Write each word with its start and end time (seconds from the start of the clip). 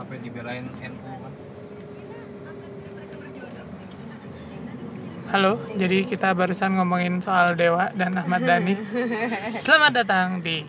sampai 0.00 0.16
dibelain 0.24 0.64
NU 0.64 1.12
kan 1.20 1.32
Halo, 5.30 5.62
jadi 5.78 6.08
kita 6.08 6.34
barusan 6.34 6.74
ngomongin 6.74 7.22
soal 7.22 7.54
Dewa 7.54 7.86
dan 7.94 8.18
Ahmad 8.18 8.42
Dhani. 8.42 8.74
Selamat 9.62 10.02
datang 10.02 10.42
di 10.42 10.66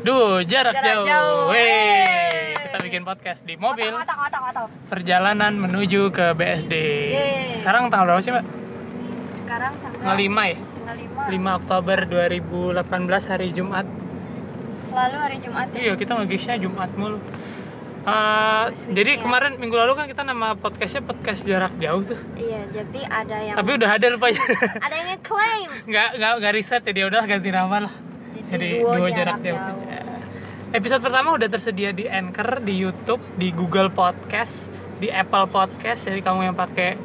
Duh 0.00 0.40
Jarak, 0.48 0.80
Jarak 0.80 0.80
Jauh. 0.80 1.04
Jauh. 1.04 1.40
Wey, 1.52 1.60
Wey. 1.60 2.56
kita 2.56 2.76
bikin 2.88 3.02
podcast 3.04 3.44
di 3.44 3.60
mobil 3.60 3.92
Otak, 3.92 4.16
otak, 4.16 4.40
otak, 4.48 4.64
otak. 4.64 4.88
perjalanan 4.88 5.52
menuju 5.60 6.08
ke 6.08 6.32
BSD. 6.32 6.72
Yeay. 6.72 7.60
Sekarang 7.60 7.92
tanggal 7.92 8.16
berapa 8.16 8.22
sih, 8.24 8.32
Mbak? 8.32 8.44
Sekarang 9.44 9.72
tanggal 9.76 10.00
Tanggal 10.00 10.16
5 10.16 10.40
ya? 10.40 10.56
tanggal 10.56 10.96
5 10.96 11.44
5. 11.44 11.58
Oktober 11.60 11.98
2018 12.08 13.30
hari 13.34 13.48
Jumat. 13.52 13.86
Selalu 14.88 15.16
hari 15.20 15.36
Jumat 15.44 15.66
ya. 15.76 15.80
Iya, 15.84 15.92
kita 16.00 16.16
ngegisnya 16.16 16.56
Jumat 16.56 16.88
mulu. 16.96 17.20
Uh, 18.08 18.66
jadi 18.96 19.20
kemarin 19.20 19.60
minggu 19.60 19.76
lalu 19.76 19.92
kan 19.92 20.06
kita 20.08 20.24
nama 20.24 20.56
podcastnya 20.56 21.04
podcast 21.04 21.44
jarak 21.44 21.72
jauh 21.76 22.00
tuh. 22.00 22.16
Iya, 22.40 22.64
jadi 22.72 23.00
ada 23.04 23.36
yang 23.44 23.56
Tapi 23.60 23.70
udah 23.76 23.90
ada 23.92 24.06
rupanya. 24.08 24.42
ada 24.86 24.94
yang 24.96 25.08
ngeklaim. 25.12 25.70
nggak 25.84 26.08
nggak 26.16 26.32
nggak 26.40 26.52
riset 26.56 26.82
ya 26.88 26.92
dia 26.96 27.06
udah 27.08 27.22
ganti 27.28 27.50
nama 27.52 27.76
lah. 27.84 27.94
Jadi, 28.48 28.48
Jadi 28.48 28.68
duo, 28.80 28.92
dua 28.96 29.08
jarak, 29.12 29.36
jarak 29.36 29.38
jauh. 29.44 29.60
jauh. 29.60 29.82
Ya. 29.92 30.00
Episode 30.68 31.00
pertama 31.04 31.28
udah 31.36 31.48
tersedia 31.48 31.90
di 31.92 32.04
Anchor, 32.08 32.60
di 32.60 32.74
YouTube, 32.76 33.20
di 33.36 33.52
Google 33.52 33.88
Podcast, 33.92 34.68
di 35.00 35.08
Apple 35.12 35.48
Podcast. 35.48 36.08
Jadi 36.08 36.20
kamu 36.24 36.52
yang 36.52 36.56
pakai 36.56 36.96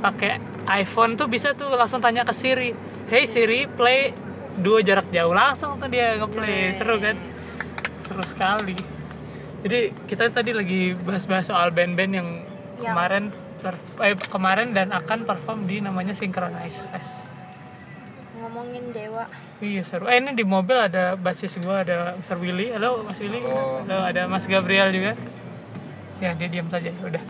pakai 0.00 0.40
iPhone 0.80 1.16
tuh 1.16 1.28
bisa 1.28 1.52
tuh 1.52 1.72
langsung 1.76 2.00
tanya 2.00 2.24
ke 2.24 2.32
Siri. 2.32 2.72
Hey 3.08 3.28
Siri, 3.28 3.68
play 3.68 4.12
duo 4.56 4.80
jarak 4.80 5.08
jauh. 5.12 5.32
Langsung 5.32 5.76
tuh 5.76 5.88
dia 5.88 6.16
ngeplay. 6.20 6.72
Seru 6.76 6.96
kan? 7.00 7.16
Seru 8.04 8.24
sekali. 8.24 9.01
Jadi 9.62 9.78
kita 10.10 10.26
tadi 10.28 10.50
lagi 10.50 10.92
bahas-bahas 10.98 11.46
soal 11.46 11.70
band-band 11.70 12.12
yang 12.12 12.28
Yang- 12.82 12.82
kemarin 12.82 13.24
perf- 13.62 13.98
eh, 14.02 14.18
kemarin 14.26 14.68
dan 14.74 14.90
akan 14.90 15.22
perform 15.22 15.70
di 15.70 15.78
namanya 15.78 16.12
Synchronize 16.12 16.90
Fest. 16.90 17.30
Ngomongin 18.42 18.90
dewa. 18.90 19.30
Iya 19.62 19.86
seru. 19.86 20.10
Eh 20.10 20.18
ini 20.18 20.34
di 20.34 20.42
mobil 20.42 20.74
ada 20.74 21.14
basis 21.14 21.62
gua 21.62 21.86
ada 21.86 22.18
Mr. 22.18 22.42
Willy. 22.42 22.74
Halo 22.74 23.06
Mas 23.06 23.22
Willy. 23.22 23.38
Halo. 23.38 23.86
Halo 23.86 23.98
ada 24.02 24.22
Mas 24.26 24.50
Gabriel 24.50 24.90
juga. 24.90 25.14
Ya 26.18 26.34
dia 26.34 26.48
diam 26.50 26.66
saja. 26.66 26.90
Udah. 26.98 27.22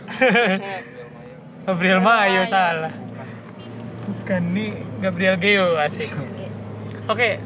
Gabriel 1.68 2.00
Mayo 2.00 2.48
salah. 2.48 2.96
Bukan 4.08 4.42
nih 4.56 4.72
Gabriel 4.98 5.36
Geo 5.36 5.76
asik. 5.76 6.16
Oke, 7.06 7.36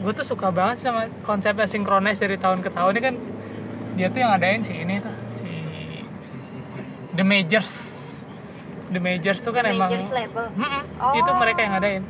gue 0.00 0.12
tuh 0.12 0.26
suka 0.26 0.48
banget 0.50 0.80
sama 0.82 1.06
konsepnya 1.22 1.68
synchronize 1.68 2.18
dari 2.18 2.34
tahun 2.34 2.64
ke 2.64 2.72
tahun 2.72 2.92
ini 2.96 3.02
kan 3.04 3.14
dia 3.94 4.06
tuh 4.08 4.18
yang 4.18 4.30
ngadain 4.32 4.60
si 4.60 4.74
ini 4.74 4.98
tuh 4.98 5.14
si 5.30 5.46
si 6.26 6.36
si 6.40 6.56
si 6.60 6.80
si, 6.82 7.00
si. 7.06 7.12
The 7.14 7.22
Majors. 7.22 7.72
The 8.90 8.98
Majors 8.98 9.38
tuh 9.38 9.50
kan 9.50 9.64
emang 9.64 9.90
Majors 9.90 10.10
label. 10.10 10.46
Mm-mm, 10.52 10.82
Oh. 10.98 11.14
itu 11.14 11.30
mereka 11.34 11.58
yang 11.62 11.72
ngadain. 11.74 12.02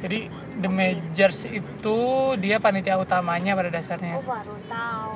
Jadi 0.00 0.18
The 0.56 0.70
Majors 0.70 1.38
itu 1.44 1.96
dia 2.36 2.56
panitia 2.56 2.96
utamanya 2.96 3.52
pada 3.52 3.68
dasarnya. 3.68 4.16
Aku 4.16 4.24
baru 4.24 4.56
tahu. 4.66 5.12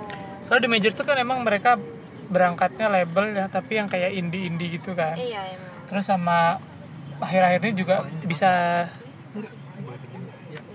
Kalau 0.46 0.60
The 0.60 0.68
Majors 0.68 0.94
itu 0.94 1.04
kan 1.04 1.16
emang 1.16 1.40
mereka 1.40 1.80
berangkatnya 2.30 2.86
label 2.86 3.34
ya, 3.34 3.50
tapi 3.50 3.76
yang 3.76 3.88
kayak 3.90 4.14
indie-indie 4.14 4.78
gitu 4.78 4.94
kan. 4.94 5.16
Iya 5.16 5.56
emang. 5.56 5.88
Terus 5.88 6.04
sama 6.06 6.60
akhir-akhir 7.18 7.60
ini 7.64 7.72
juga 7.74 7.96
bisa 8.22 8.50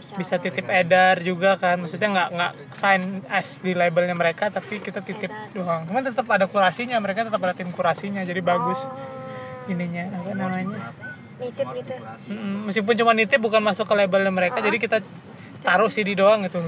Bisa. 0.06 0.16
bisa 0.16 0.36
titip 0.38 0.66
edar 0.68 1.18
juga 1.20 1.58
kan. 1.58 1.82
Maksudnya 1.82 2.08
nggak 2.08 2.30
nggak 2.30 2.52
sign 2.72 3.02
as 3.28 3.58
di 3.58 3.74
labelnya 3.74 4.14
mereka, 4.14 4.48
tapi 4.48 4.78
kita 4.78 5.02
titip 5.02 5.28
Edar. 5.28 5.50
doang. 5.52 5.82
Cuman 5.86 6.06
tetap 6.06 6.26
ada 6.28 6.46
kurasinya, 6.46 7.02
mereka 7.02 7.26
tetap 7.26 7.42
ada 7.42 7.52
tim 7.52 7.70
kurasinya, 7.70 8.22
jadi 8.22 8.40
bagus 8.40 8.78
Oh, 8.78 8.94
ininya 9.68 10.14
apa 10.14 10.30
namanya. 10.32 10.94
nitip 11.36 11.68
gitu. 11.74 11.94
Mm, 12.30 12.70
meskipun 12.70 12.94
cuma 12.96 13.12
nitip 13.12 13.42
bukan 13.42 13.60
masuk 13.60 13.84
ke 13.84 13.94
labelnya 13.94 14.30
mereka, 14.30 14.62
jadi 14.62 14.78
kita 14.78 14.98
taruh 15.60 15.90
CD 15.90 16.14
doang 16.14 16.46
gitu. 16.46 16.62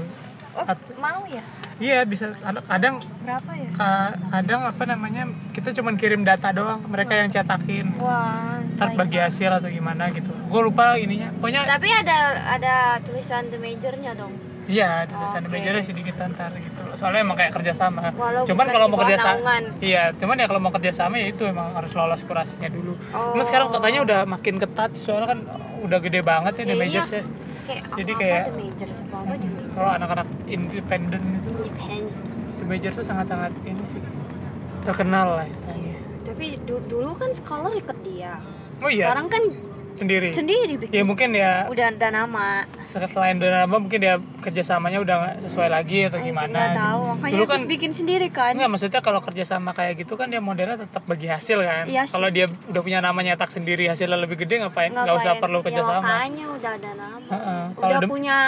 Oh, 0.58 0.66
At- 0.66 0.90
mau 0.98 1.22
ya? 1.24 1.42
Iya 1.78 2.02
bisa 2.02 2.34
kadang, 2.66 2.98
Berapa 3.22 3.52
ya? 3.54 3.70
ka- 3.70 4.18
kadang 4.28 4.66
apa 4.66 4.82
namanya 4.84 5.22
kita 5.54 5.70
cuma 5.70 5.94
kirim 5.94 6.26
data 6.26 6.50
doang, 6.50 6.82
mereka 6.84 7.14
yang 7.14 7.30
cetakin. 7.30 7.94
Wah. 7.96 8.58
Ntar 8.74 8.90
baik. 8.90 8.98
bagi 8.98 9.18
hasil 9.20 9.50
atau 9.52 9.70
gimana 9.70 10.10
gitu. 10.10 10.34
Gue 10.44 10.60
lupa 10.60 10.98
ininya. 10.98 11.30
Pokoknya 11.32 11.62
Tapi 11.64 11.88
ada 11.88 12.18
ada 12.50 12.74
tulisan 13.00 13.46
the 13.46 13.56
majornya 13.56 14.10
dong. 14.12 14.34
iya 14.68 15.00
ada 15.00 15.14
tulisan 15.14 15.42
Oke. 15.42 15.54
majornya 15.54 15.80
sih 15.80 15.94
dikit 15.94 16.18
ntar 16.18 16.50
gitu. 16.52 16.82
Soalnya 16.92 17.22
emang 17.22 17.38
kayak 17.38 17.54
kerjasama. 17.54 18.10
Walau 18.12 18.42
cuman 18.42 18.66
kalau 18.66 18.86
mau 18.86 18.98
kerjasama, 18.98 19.52
iya. 19.78 20.10
Cuman 20.12 20.34
ya 20.34 20.44
kalau 20.44 20.58
mau 20.58 20.68
kerjasama 20.68 21.14
ya 21.16 21.26
itu 21.28 21.46
emang 21.46 21.72
harus 21.72 21.94
lolos 21.94 22.20
kurasinya 22.22 22.66
dulu. 22.68 22.98
Oh. 23.10 23.32
Cuman 23.32 23.46
sekarang 23.46 23.70
katanya 23.70 24.00
udah 24.02 24.20
makin 24.26 24.58
ketat 24.58 24.90
soalnya 24.92 25.30
kan 25.30 25.40
udah 25.80 25.98
gede 26.00 26.20
banget 26.20 26.52
ya 26.54 26.64
the 26.64 26.68
Iya. 26.68 26.82
majors 26.84 27.10
ya. 27.12 27.22
Kayak 27.68 27.82
Jadi 27.94 28.10
apa 28.10 28.20
kayak- 28.24 28.46
the 28.46 28.56
majors 28.56 28.98
apa 28.98 29.16
apa 29.18 29.34
the 29.34 29.46
majors. 29.46 29.74
Kalau 29.76 29.90
anak-anak 29.92 30.28
independen 30.46 31.22
itu 31.34 31.48
Independent. 31.50 32.08
The 32.58 32.66
Majors 32.66 32.94
tuh 32.96 33.06
sangat-sangat 33.06 33.52
ini 33.62 33.84
sih 33.84 34.02
terkenal 34.82 35.36
lah 35.36 35.44
istilahnya. 35.44 35.94
Tapi 36.24 36.46
du- 36.64 36.84
dulu 36.84 37.12
kan 37.12 37.30
scholar 37.30 37.72
ikut 37.72 37.98
dia. 38.02 38.40
Oh 38.78 38.88
iya, 38.88 39.10
Sekarang 39.10 39.28
kan 39.28 39.42
sendiri. 39.98 40.28
sendiri 40.32 40.74
bikin. 40.78 40.94
Ya 40.94 41.02
mungkin 41.02 41.28
ya 41.34 41.52
Udah 41.66 41.86
ada 41.90 42.08
nama. 42.08 42.64
selain 42.82 43.36
dari 43.36 43.52
nama 43.52 43.76
mungkin 43.76 43.98
dia 43.98 44.16
kerjasamanya 44.40 44.98
udah 45.02 45.14
nggak 45.18 45.34
sesuai 45.50 45.68
lagi 45.68 46.06
atau 46.06 46.18
gimana. 46.18 46.48
Nggak 46.48 46.68
gitu. 46.68 46.80
tahu. 46.80 47.00
Makanya 47.12 47.32
Dulu 47.34 47.44
kan 47.44 47.60
bikin 47.66 47.92
sendiri 47.92 48.26
kan. 48.30 48.52
Enggak, 48.54 48.70
maksudnya 48.70 49.00
kalau 49.02 49.20
kerjasama 49.20 49.70
kayak 49.72 50.00
gitu 50.00 50.14
kan 50.14 50.30
dia 50.30 50.38
modelnya 50.38 50.78
tetap 50.78 51.02
bagi 51.04 51.26
hasil 51.26 51.58
kan. 51.60 51.84
Iya 51.84 52.06
kalau 52.06 52.28
dia 52.30 52.46
udah 52.46 52.80
punya 52.80 52.98
nama 53.02 53.18
nyetak 53.18 53.50
sendiri 53.50 53.84
hasilnya 53.86 54.16
lebih 54.16 54.38
gede 54.38 54.62
ngapain? 54.62 54.90
Nggak 54.90 55.16
usah 55.18 55.32
perlu 55.36 55.60
Ya, 55.60 55.64
kerjasama. 55.66 56.00
makanya 56.00 56.46
udah 56.48 56.70
ada 56.72 56.90
nama. 56.94 57.28
Heeh. 57.28 57.62
Kalau 57.74 57.90
Udah 57.92 58.08
punya 58.08 58.38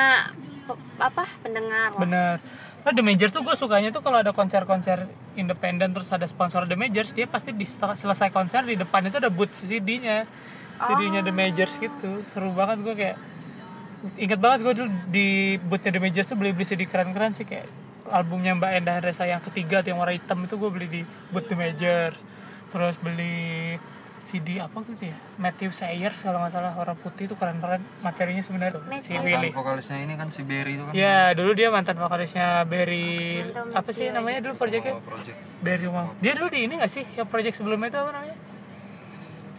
apa 1.00 1.25
pendengar 1.43 1.91
lah. 1.97 2.00
Bener. 2.00 2.34
Nah, 2.80 2.92
The 2.96 3.04
Majors 3.04 3.32
tuh 3.32 3.44
gue 3.44 3.52
sukanya 3.52 3.92
tuh 3.92 4.00
kalau 4.00 4.24
ada 4.24 4.32
konser-konser 4.32 5.04
independen 5.36 5.92
terus 5.92 6.08
ada 6.08 6.24
sponsor 6.24 6.64
The 6.64 6.80
Majors, 6.80 7.12
dia 7.12 7.28
pasti 7.28 7.52
di 7.52 7.68
setelah 7.68 7.92
selesai 7.92 8.32
konser 8.32 8.64
di 8.64 8.76
depan 8.76 9.04
itu 9.04 9.20
ada 9.20 9.28
booth 9.28 9.52
CD-nya. 9.52 10.24
CD-nya 10.80 11.20
The 11.20 11.34
Majors 11.34 11.76
gitu. 11.76 12.24
Seru 12.24 12.56
banget 12.56 12.80
gue 12.80 12.94
kayak 12.96 13.16
Ingat 14.16 14.40
banget 14.40 14.58
gue 14.64 14.74
dulu 14.80 14.88
di 15.12 15.60
boothnya 15.60 15.92
The 15.92 16.00
Majors 16.00 16.28
tuh 16.32 16.40
beli-beli 16.40 16.64
CD 16.64 16.88
keren-keren 16.88 17.36
sih 17.36 17.44
kayak 17.44 17.69
albumnya 18.08 18.56
Mbak 18.56 18.70
Endah 18.80 18.96
Resa 19.04 19.28
yang 19.28 19.44
ketiga 19.44 19.84
tuh 19.84 19.92
yang 19.92 20.00
warna 20.00 20.16
hitam 20.16 20.40
itu 20.40 20.56
gue 20.56 20.70
beli 20.72 20.86
di 20.88 21.02
booth 21.28 21.52
The 21.52 21.56
Majors. 21.60 22.16
Terus 22.72 22.96
beli 22.96 23.76
CD 24.22 24.58
apa 24.58 24.76
tuh 24.78 24.94
ya? 24.97 25.16
Matthew 25.36 25.70
Sayers 25.70 26.20
kalau 26.20 26.38
nggak 26.38 26.53
salah 26.53 26.72
warna 26.72 26.94
putih 26.94 27.25
itu 27.25 27.34
keren-keren 27.34 27.81
materinya 27.98 28.41
sebenarnya 28.41 28.76
tuh, 28.76 28.82
si. 29.00 29.12
Willy. 29.14 29.50
Vokalisnya 29.50 29.98
ini 29.98 30.14
kan 30.14 30.28
si 30.28 30.41
Berry 30.41 30.76
itu 30.76 30.84
kan 30.84 30.92
Ya, 30.92 31.32
dulu 31.32 31.50
dia 31.53 31.69
mantan 31.69 31.97
vokalisnya 31.97 32.62
Berry 32.64 33.42
apa 33.72 33.91
sih 33.91 34.08
namanya 34.08 34.38
dulu 34.41 34.54
projectnya? 34.56 34.94
oh, 34.94 35.03
project 35.03 35.36
Berry 35.58 35.84
Umang. 35.84 36.14
Dia 36.19 36.32
dulu 36.32 36.47
di 36.48 36.64
ini 36.64 36.76
gak 36.76 36.88
sih? 36.88 37.04
Yang 37.10 37.28
project 37.28 37.54
sebelumnya 37.54 37.88
itu 37.88 37.98
apa 37.98 38.10
namanya? 38.12 38.36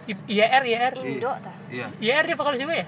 I- 0.03 0.23
IYR, 0.29 0.63
IYR. 0.63 0.93
Indo 0.99 1.31
tah. 1.35 1.55
iya 1.67 1.87
IYR 1.97 2.23
dia 2.25 2.35
vokalis 2.35 2.59
juga 2.59 2.75
ya? 2.75 2.85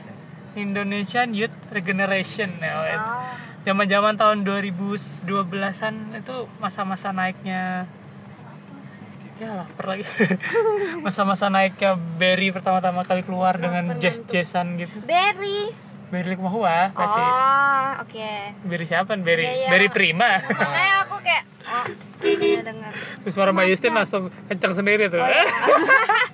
Indonesian 0.53 1.33
Youth 1.33 1.53
Regeneration. 1.69 2.49
Ya, 2.59 2.73
Oh. 2.93 3.25
Zaman-zaman 3.63 4.13
tahun 4.13 4.43
2012-an 4.43 5.95
itu 6.13 6.35
masa-masa 6.59 7.09
naiknya 7.09 7.87
ya 9.43 9.51
lapar 9.59 9.85
lagi 9.91 10.05
masa-masa 11.05 11.51
naiknya 11.51 11.99
Berry 12.15 12.55
pertama-tama 12.55 13.03
kali 13.03 13.27
keluar 13.27 13.59
dengan 13.59 13.99
jazz-jazzan 13.99 14.79
gitu 14.79 15.03
Berry. 15.03 15.75
Berry 16.13 16.37
Likumahua 16.37 16.93
basis 16.93 17.37
Oh, 17.41 18.05
oke. 18.05 18.31
Berry 18.69 18.85
siapa? 18.85 19.17
Berry 19.17 19.49
Iya, 19.49 19.53
iya. 19.65 19.69
Berry 19.73 19.89
Prima 19.89 20.39
Makanya 20.45 20.95
aku 21.03 21.15
kayak 21.25 21.43
oh, 21.67 21.85
dengar. 22.63 22.91
Terus 23.25 23.33
suara 23.33 23.49
Mbak 23.51 23.65
Yustin 23.73 23.93
langsung 23.97 24.29
kencang 24.47 24.73
sendiri 24.77 25.09
tuh. 25.09 25.19
Oh, 25.19 25.27
iya. 25.27 25.43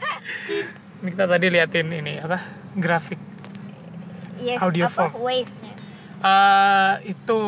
ini 1.01 1.09
kita 1.15 1.25
tadi 1.25 1.47
liatin 1.47 1.87
ini 1.95 2.19
apa? 2.19 2.37
Grafik. 2.75 3.19
Iya, 4.39 4.55
Audio 4.63 4.87
apa 4.87 5.15
wave-nya. 5.15 5.73
Eh 6.19 6.93
itu 7.15 7.39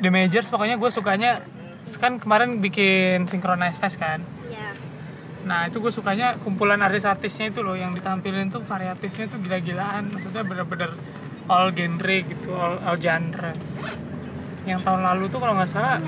The 0.00 0.10
Majors 0.12 0.48
pokoknya 0.52 0.76
gue 0.76 0.90
sukanya 0.92 1.40
kan 1.98 2.20
kemarin 2.20 2.60
bikin 2.60 3.28
Synchronize 3.28 3.80
Fest 3.80 3.96
kan. 3.96 4.20
Nah 5.42 5.66
itu 5.66 5.82
gue 5.82 5.92
sukanya 5.92 6.38
kumpulan 6.40 6.78
artis-artisnya 6.80 7.50
itu 7.50 7.60
loh 7.60 7.74
yang 7.74 7.92
ditampilin 7.92 8.50
tuh 8.50 8.62
variatifnya 8.62 9.26
tuh 9.26 9.38
gila-gilaan. 9.42 10.10
Maksudnya 10.10 10.42
bener-bener 10.46 10.90
all 11.50 11.74
genre 11.74 12.16
gitu, 12.26 12.54
all, 12.54 12.78
all 12.82 12.96
genre. 12.98 13.52
Yang 14.62 14.80
tahun 14.86 15.00
lalu 15.02 15.24
tuh 15.30 15.38
kalau 15.42 15.54
nggak 15.58 15.70
salah. 15.70 15.98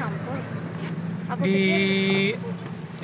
Aku 1.25 1.41
di 1.41 1.57
pikir 1.57 2.55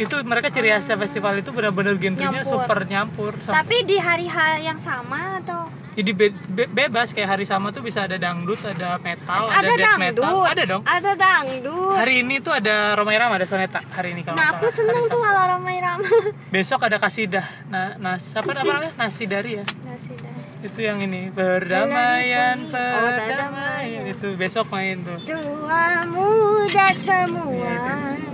itu 0.01 0.17
mereka 0.25 0.49
ciri 0.49 0.73
khasnya 0.73 0.97
festival 0.97 1.35
itu 1.37 1.51
benar-benar 1.53 1.95
genrenya 2.01 2.41
Nyampur. 2.41 2.65
super 2.65 2.81
nyampur 2.89 3.33
tapi 3.45 3.85
di 3.85 4.01
hari 4.01 4.25
H 4.33 4.65
yang 4.65 4.81
sama 4.81 5.45
atau 5.45 5.69
jadi 5.91 6.11
be- 6.11 6.37
be- 6.49 6.71
bebas 6.71 7.11
kayak 7.11 7.29
hari 7.29 7.45
sama 7.45 7.71
tuh 7.71 7.81
bisa 7.81 8.05
ada 8.05 8.15
dangdut 8.15 8.59
ada 8.61 8.95
metal 8.97 9.47
ada, 9.47 9.59
ada 9.59 9.73
death 9.73 9.99
metal. 9.99 10.23
dangdut. 10.23 10.47
Ada 10.47 10.63
dong. 10.65 10.83
Ada 10.83 11.11
dangdut. 11.15 11.95
Hari 11.97 12.15
ini 12.21 12.35
tuh 12.39 12.53
ada 12.53 12.95
Romai 12.95 13.17
Rama 13.17 13.35
ada 13.35 13.45
soneta 13.45 13.83
hari 13.91 14.13
ini 14.13 14.23
kalau 14.23 14.37
nah 14.37 14.53
aku 14.53 14.67
seneng 14.69 15.05
tuh 15.05 15.19
kalau 15.19 15.43
ramai-ramai 15.49 16.31
besok 16.55 16.81
ada 16.83 16.97
kasidah 16.97 17.47
nah 17.67 17.95
nas 17.97 18.23
apa 18.33 18.47
apa 18.47 18.53
namanya? 18.57 18.91
Nasi 19.01 19.25
dari 19.25 19.59
ya? 19.59 19.65
Nasi 19.83 20.15
dah 20.15 20.31
itu 20.61 20.77
yang 20.79 21.01
ini 21.01 21.33
perdamaian. 21.33 22.61
Oh, 22.61 22.69
perdamaian. 22.69 23.49
perdamaian. 23.49 24.03
itu 24.07 24.29
besok 24.37 24.69
main 24.69 25.01
tuh. 25.01 25.17
Tua 25.25 26.05
muda 26.05 26.87
semua. 26.93 27.77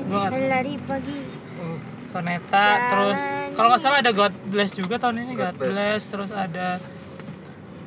Nggak- 0.05 0.31
Lari 0.35 0.75
pagi. 0.83 1.19
Soneta 2.07 2.51
Jalan. 2.59 2.89
terus 2.89 3.21
kalau 3.55 3.69
nggak 3.69 3.83
salah 3.83 3.99
ada 4.01 4.11
God 4.11 4.35
Bless 4.47 4.73
juga 4.73 4.97
tahun 4.97 5.23
ini 5.23 5.33
God, 5.35 5.55
God 5.55 5.71
Bless. 5.71 6.03
terus 6.09 6.31
ada 6.33 6.81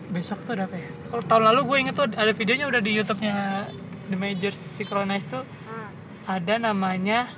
besok 0.10 0.42
tuh 0.42 0.54
ada 0.54 0.66
apa 0.66 0.76
ya 0.76 0.90
kalau 1.08 1.24
tahun 1.24 1.44
lalu 1.46 1.62
gue 1.64 1.78
inget 1.80 1.96
tuh 1.96 2.06
ada 2.08 2.32
videonya 2.32 2.66
udah 2.66 2.80
di 2.80 2.92
YouTube-nya 2.94 3.36
The 4.06 4.18
Major 4.18 4.50
Synchronize 4.52 5.28
tuh 5.28 5.44
Ah. 5.66 5.90
ada 6.32 6.58
namanya 6.60 7.30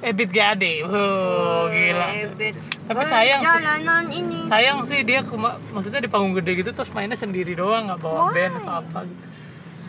Ebit 0.00 0.28
Gade 0.28 0.82
wow 0.82 1.66
gila 1.68 2.06
Ebet. 2.12 2.54
Tapi 2.82 3.02
sayang 3.04 3.38
sih. 3.38 3.62
Ini 4.12 4.38
sayang 4.44 4.82
sih 4.82 5.00
dia 5.00 5.22
kema- 5.22 5.62
maksudnya 5.70 5.98
di 5.98 6.08
panggung 6.08 6.34
gede 6.34 6.52
gitu 6.56 6.70
terus 6.72 6.90
mainnya 6.90 7.14
sendiri 7.14 7.54
doang 7.54 7.86
nggak 7.86 8.00
bawa 8.00 8.28
Why? 8.28 8.34
band 8.36 8.54
atau 8.58 8.74
apa 8.76 8.98
gitu 9.04 9.26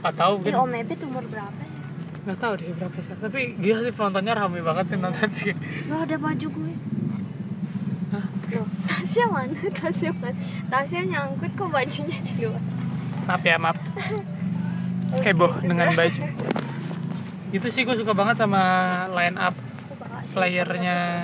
Ih, 0.05 0.37
gitu 0.45 0.55
Om 0.55 0.73
Ebet 0.75 0.99
umur 1.01 1.25
berapa 1.25 1.57
ya? 1.57 1.71
nggak 2.23 2.37
tahu 2.37 2.53
deh 2.55 2.69
berapa 2.71 2.97
sih 2.97 3.13
tapi 3.17 3.39
gila 3.57 3.79
sih 3.81 3.91
penontonnya 3.91 4.33
rame 4.33 4.61
banget 4.61 4.85
sih 4.87 4.97
nonton 4.97 5.27
Loh 5.85 5.99
ada 5.99 6.15
baju 6.15 6.47
gue 6.47 6.73
Tasnya 8.85 9.25
mana? 9.25 9.57
Tasnya 9.69 10.11
mana? 10.17 10.37
Tasnya 10.67 11.01
nyangkut 11.03 11.51
kok 11.53 11.69
bajunya 11.69 12.17
di 12.19 12.33
luar 12.41 12.61
maaf 13.23 13.39
ya 13.39 13.55
maaf 13.55 13.79
heboh 15.23 15.53
dengan 15.59 15.87
baju 15.89 16.21
itu 17.49 17.67
sih 17.69 17.81
gue 17.81 17.95
suka 17.95 18.11
banget 18.11 18.35
sama 18.35 18.61
line 19.09 19.37
up 19.37 19.55
Playernya. 20.25 21.23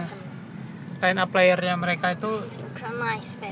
line 0.99 1.17
up 1.17 1.27
playernya 1.27 1.73
mereka 1.73 2.13
itu 2.13 2.29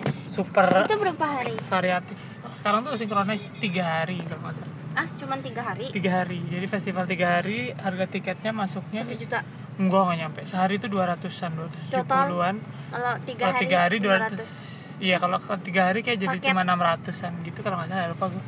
super 0.08 0.70
Itu 0.82 0.96
berapa 0.96 1.26
hari? 1.26 1.56
variatif 1.66 2.20
sekarang 2.54 2.82
tuh 2.82 2.96
synchronize 2.96 3.44
tiga 3.58 3.84
hari 4.02 4.18
kalau 4.22 4.42
nggak 4.42 4.56
salah 4.56 4.76
Ah, 4.96 5.06
cuman 5.14 5.40
tiga 5.40 5.62
hari? 5.62 5.86
tiga 5.92 6.12
hari 6.16 6.40
jadi 6.44 6.66
festival 6.66 7.04
tiga 7.04 7.38
hari 7.38 7.70
harga 7.74 8.06
tiketnya 8.08 8.50
masuknya 8.52 9.04
Satu 9.04 9.14
juta 9.14 9.40
enggak 9.78 10.02
nggak 10.04 10.18
nyampe. 10.20 10.40
Sehari 10.44 10.74
itu 10.76 10.88
200-an 10.88 11.52
270-an 11.54 12.56
Kalau 12.88 13.12
tiga 13.24 13.42
kalau 13.42 13.54
hari, 13.54 13.62
tiga 13.64 13.78
hari 13.80 13.98
200 14.00 14.34
200 14.34 15.00
iya 15.00 15.16
kalau 15.18 15.38
tiga 15.62 15.82
hari 15.86 16.02
kayak 16.02 16.18
jadi 16.20 16.34
Paket. 16.36 16.50
cuma 16.50 16.62
600-an 16.64 17.34
gitu 17.44 17.60
kalau 17.62 17.78
nggak 17.78 17.88
salah 17.88 18.10
lupa 18.10 18.26
gue 18.28 18.44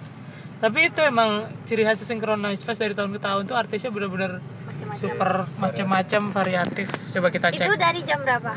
tapi 0.59 0.79
itu 0.83 0.99
emang 0.99 1.29
ciri 1.63 1.83
khas 1.83 2.01
Synchronize 2.01 2.59
Fest 2.59 2.77
dari 2.77 2.91
tahun 2.91 3.13
ke 3.13 3.21
tahun 3.21 3.41
tuh 3.45 3.55
artisnya 3.55 3.89
benar-benar 3.89 4.43
Macam-macam 4.65 4.97
super 4.97 5.31
macam-macam 5.55 6.21
variatif. 6.33 6.87
Coba 7.09 7.27
kita 7.29 7.47
Itu 7.49 7.63
cek. 7.65 7.77
dari 7.77 7.99
jam 8.01 8.19
berapa? 8.19 8.51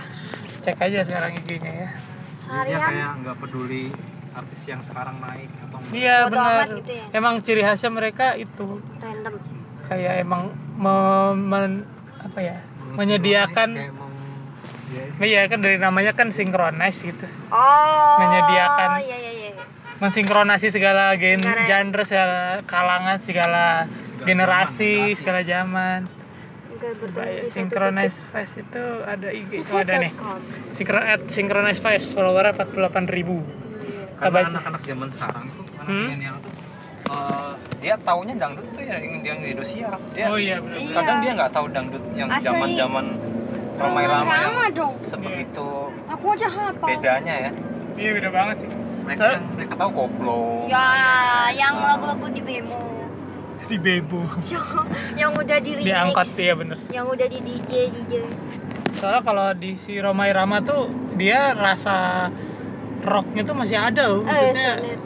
cek 0.63 0.79
aja 0.79 0.99
sekarang 1.03 1.31
IG-nya 1.37 1.73
ya. 1.77 1.89
Dia 1.91 2.41
Seharian? 2.41 2.81
kayak 2.81 3.11
nggak 3.21 3.37
peduli 3.39 3.85
artis 4.33 4.61
yang 4.65 4.81
sekarang 4.81 5.21
naik 5.21 5.51
atau 5.61 5.79
enggak. 5.79 5.95
iya 5.95 6.17
benar 6.27 6.67
gitu 6.73 6.91
ya? 6.91 7.05
emang 7.13 7.35
ciri 7.39 7.63
khasnya 7.63 7.91
mereka 7.93 8.27
itu. 8.35 8.67
Random. 8.97 9.35
Kayak 9.85 10.15
emang 10.19 10.43
me- 10.75 11.37
men- 11.37 11.87
apa 12.33 12.41
ya 12.43 12.57
menyediakan 12.93 13.69
Kayak 13.71 13.93
mem- 13.93 14.11
ya, 15.21 15.41
Iya 15.41 15.41
kan 15.47 15.59
dari 15.61 15.77
namanya 15.77 16.13
kan 16.13 16.29
synchronize 16.29 17.01
gitu 17.01 17.25
Oh 17.49 18.17
Menyediakan. 18.19 18.89
Iya, 18.99 19.17
iya, 19.19 19.33
iya 19.33 19.51
mensinkronasi 19.99 20.67
segala 20.69 21.15
gen 21.15 21.39
Segala- 21.39 21.63
genre 21.63 22.03
segala 22.03 22.41
kalangan 22.65 23.19
segala 23.19 23.87
generasi 24.23 25.13
segala 25.13 25.41
zaman 25.43 26.09
bertemu 26.75 27.15
Coba 27.15 27.23
ya, 27.23 27.31
di 27.31 27.47
satu 27.47 27.55
synchronize 27.55 28.19
fest 28.27 28.53
itu 28.59 28.83
ada 29.05 29.29
IG 29.31 29.51
titik. 29.55 29.71
oh, 29.71 29.79
ada 29.79 29.95
nih. 29.95 30.11
Synchro 30.73 30.99
at 30.99 31.23
synchronize 31.29 31.79
fest 31.79 32.11
followernya 32.11 32.59
48 32.59 32.75
ribu 33.09 33.39
Iya. 33.39 34.11
Kita 34.11 34.19
karena 34.19 34.35
baca. 34.35 34.51
anak-anak 34.51 34.83
zaman 34.83 35.09
sekarang 35.09 35.45
tuh 35.49 35.65
anak 35.73 35.87
Hmm? 35.87 36.03
milenial 36.05 36.37
tuh 36.37 36.53
eh, 37.05 37.53
dia 37.79 37.95
taunya 37.99 38.35
dangdut 38.35 38.67
tuh 38.69 38.81
ya 38.81 38.97
yang 38.97 39.19
yang 39.21 39.39
di 39.39 39.49
Indosiar 39.51 39.95
dia 40.13 40.27
oh 40.27 40.37
iya 40.37 40.57
benar 40.59 40.79
Iya. 40.79 40.95
kadang 40.95 41.19
dia 41.19 41.33
nggak 41.35 41.53
tahu 41.53 41.67
dangdut 41.69 42.05
yang 42.13 42.29
Asli. 42.29 42.45
zaman 42.45 42.69
zaman 42.73 43.05
ramai 43.75 44.05
ramai 44.05 44.37
yang 44.37 44.53
Rama 44.53 44.67
dong. 44.71 44.95
sebegitu 45.01 45.69
Aku 46.07 46.25
aja 46.29 46.47
hafal. 46.47 46.87
bedanya 46.89 47.35
ya. 47.41 47.51
Iya 47.93 48.11
beda 48.15 48.31
banget 48.31 48.57
sih. 48.63 48.71
Mereka 49.03 49.19
Soalnya- 49.19 49.43
mereka 49.51 49.75
tahu 49.75 49.91
koplo. 49.93 50.41
Ya, 50.65 50.87
yang 51.51 51.75
Ah. 51.77 51.85
lagu-lagu 51.93 52.27
di 52.31 52.41
Bemo. 52.41 52.83
Di 53.63 53.79
bebo 53.79 54.21
yang, 54.45 54.67
yang 55.17 55.31
udah 55.33 55.57
di 55.57 55.71
remix. 55.73 55.87
diangkat 55.87 56.27
iya 56.37 56.53
bener. 56.53 56.77
Yang 56.89 57.07
udah 57.09 57.27
di 57.27 57.39
DJ, 57.41 57.71
DJ 57.89 58.13
soalnya 58.93 59.23
kalau 59.23 59.47
di 59.53 59.75
si 59.75 59.97
Romai 59.97 60.29
Rama 60.31 60.61
tuh 60.61 60.87
dia 61.15 61.51
rasa 61.53 62.29
rocknya 63.01 63.43
tuh 63.43 63.57
masih 63.57 63.75
ada 63.77 64.07
loh 64.07 64.23
Eh, 64.23 64.27
maksudnya 64.29 64.71
Sonet. 64.77 64.99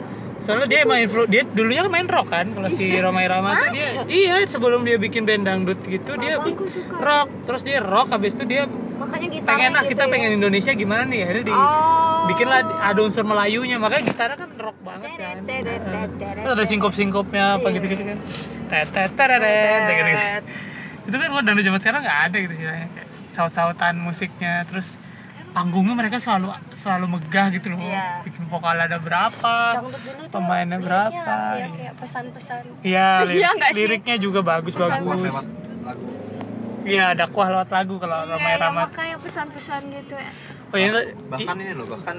Soalnya 0.47 0.63
dia 0.65 0.79
emang 0.81 0.99
influ 1.01 1.23
dia 1.25 1.43
dulunya 1.45 1.83
kan 1.83 1.91
main 1.91 2.07
rock 2.07 2.27
kan 2.29 2.47
kalau 2.49 2.69
si 2.69 2.87
Romai 2.95 3.27
Rama 3.27 3.51
tuh 3.53 3.67
dia 3.69 3.87
iya 4.07 4.35
sebelum 4.45 4.81
dia 4.81 4.95
bikin 4.95 5.21
band 5.21 5.43
dangdut 5.43 5.75
gitu 5.83 6.15
dia 6.15 6.39
Mamaku 6.39 6.65
suka. 6.65 6.95
rock 6.97 7.27
terus 7.43 7.61
dia 7.61 7.77
rock 7.79 8.07
habis 8.09 8.31
itu 8.31 8.45
dia 8.45 8.63
Makanya 8.97 9.27
gitarnya 9.29 9.51
pengen 9.51 9.71
ah 9.71 9.83
gitu 9.83 9.91
kita 9.91 10.03
ya. 10.03 10.09
pengen 10.09 10.29
Indonesia 10.33 10.71
gimana 10.73 11.03
nih 11.05 11.19
akhirnya 11.21 11.43
di 11.43 11.53
Oh. 11.53 12.25
bikinlah 12.25 12.59
ada 12.81 12.99
unsur 12.99 13.23
Melayunya 13.23 13.77
makanya 13.77 14.03
gitarnya 14.05 14.37
kan 14.37 14.49
rock 14.57 14.77
banget 14.81 15.11
kan 15.13 15.35
terus 16.39 16.49
ada 16.49 16.63
singkop-singkopnya 16.65 17.43
apa 17.53 17.67
Iya. 17.67 17.75
gitu-gitu 17.77 18.03
kan 18.05 18.17
tetet 18.65 19.11
gitu 19.11 20.15
itu 21.03 21.15
kan 21.15 21.27
kalau 21.29 21.43
dangdut 21.43 21.63
zaman 21.65 21.79
sekarang 21.79 22.01
nggak 22.01 22.19
ada 22.25 22.37
gitu 22.39 22.53
sih 22.53 22.65
kayak 22.65 22.89
saut-sautan 23.31 23.95
musiknya 23.97 24.65
terus 24.65 24.95
panggungnya 25.57 25.95
mereka 25.95 26.17
selalu 26.17 26.47
selalu 26.71 27.05
megah 27.09 27.49
gitu 27.49 27.73
loh 27.73 27.81
Iya. 27.81 28.21
bikin 28.21 28.45
vokal 28.45 28.77
ada 28.77 28.97
berapa 28.99 29.55
Dangdut 29.73 29.97
dulu 29.97 30.21
tuh 30.21 30.29
pemainnya 30.31 30.77
berapa 30.77 31.17
Ya, 31.17 31.57
iya. 31.57 31.67
kayak 31.71 31.93
pesan-pesan 31.97 32.57
Iya, 32.85 33.09
Iya 33.33 33.49
lirik, 33.49 33.65
sih? 33.65 33.75
liriknya 33.75 34.15
juga 34.19 34.39
bagus 34.43 34.77
Pesan- 34.77 35.01
bagus. 35.01 35.21
lewat 35.23 35.45
lagu 35.81 36.05
Iya, 36.85 37.05
ada 37.11 37.25
kuah 37.25 37.49
lewat 37.49 37.69
lagu 37.69 37.95
kalau 37.97 38.17
Iya, 38.19 38.31
Ramai 38.31 38.51
yang 38.53 38.61
Ramat. 38.63 38.89
kayak 38.93 39.17
pesan-pesan 39.19 39.81
gitu 39.91 40.13
ya 40.15 40.31
Oh 40.67 40.77
ini 40.77 40.89
bahkan 41.25 41.55
ini 41.57 41.73
loh 41.73 41.87
bahkan 41.89 42.17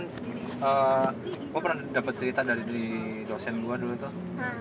eh 0.59 1.07
gue 1.23 1.61
pernah 1.63 1.79
dapat 1.93 2.15
cerita 2.17 2.41
dari 2.43 2.63
di 2.67 2.85
dosen 3.23 3.63
gue 3.63 3.75
dulu 3.77 3.95
tuh 3.97 4.11
Nah, 4.35 4.55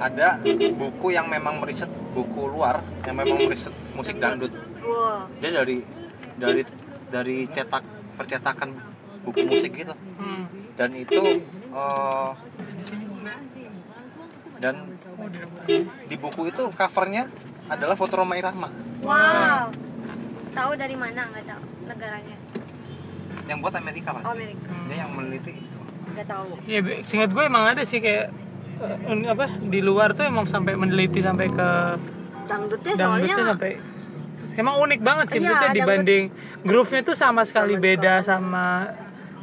ada 0.00 0.38
buku 0.72 1.10
yang 1.10 1.26
memang 1.26 1.58
meriset 1.58 1.90
buku 2.10 2.46
luar 2.46 2.78
yang 3.02 3.16
memang 3.16 3.38
meriset 3.40 3.74
musik 3.92 4.14
dangdut 4.16 4.54
wow 4.80 5.26
dia 5.36 5.50
dari 5.52 5.82
dari 6.36 6.62
dari 7.10 7.50
cetak 7.50 7.82
percetakan 8.16 8.70
buku 9.26 9.44
musik 9.44 9.74
gitu. 9.76 9.92
Hmm. 10.16 10.48
dan 10.78 10.96
itu 10.96 11.44
eh, 11.76 12.30
dan 14.60 14.74
di 16.08 16.16
buku 16.16 16.48
itu 16.48 16.62
covernya 16.72 17.28
adalah 17.68 17.96
foto 17.96 18.16
Roma 18.20 18.36
Irama. 18.36 18.68
Wow. 19.04 19.72
Tahu 20.50 20.70
dari 20.74 20.96
mana? 20.98 21.28
Nggak 21.30 21.44
tahu. 21.46 21.62
Negaranya? 21.86 22.36
Yang 23.46 23.58
buat 23.62 23.74
Amerika 23.78 24.08
Oh, 24.10 24.14
pasti 24.20 24.30
Amerika. 24.36 24.70
Dia 24.88 24.96
yang 25.06 25.10
meneliti 25.14 25.52
itu. 25.54 25.78
Nggak 26.16 26.26
tahu. 26.26 26.48
Be- 26.66 27.00
seingat 27.06 27.30
gue 27.30 27.44
emang 27.46 27.64
ada 27.70 27.82
sih 27.86 28.02
kayak 28.02 28.34
eh, 28.82 29.28
apa 29.30 29.46
di 29.62 29.80
luar 29.80 30.12
tuh 30.12 30.26
emang 30.26 30.44
sampai 30.48 30.74
meneliti 30.76 31.20
sampai 31.22 31.46
ke 31.48 31.68
Dangdutnya 32.50 32.92
soalnya 32.98 33.30
dangdutnya 33.30 33.46
sampai 33.54 33.72
emang 34.56 34.76
unik 34.80 35.00
banget 35.00 35.26
sih 35.30 35.38
Iya, 35.38 35.52
maksudnya 35.52 35.76
dibanding 35.76 36.24
groove-nya 36.62 37.02
tuh 37.02 37.14
sama 37.14 37.42
sekali 37.44 37.74
Sama 37.74 37.84
beda 37.84 38.14
sama 38.22 38.66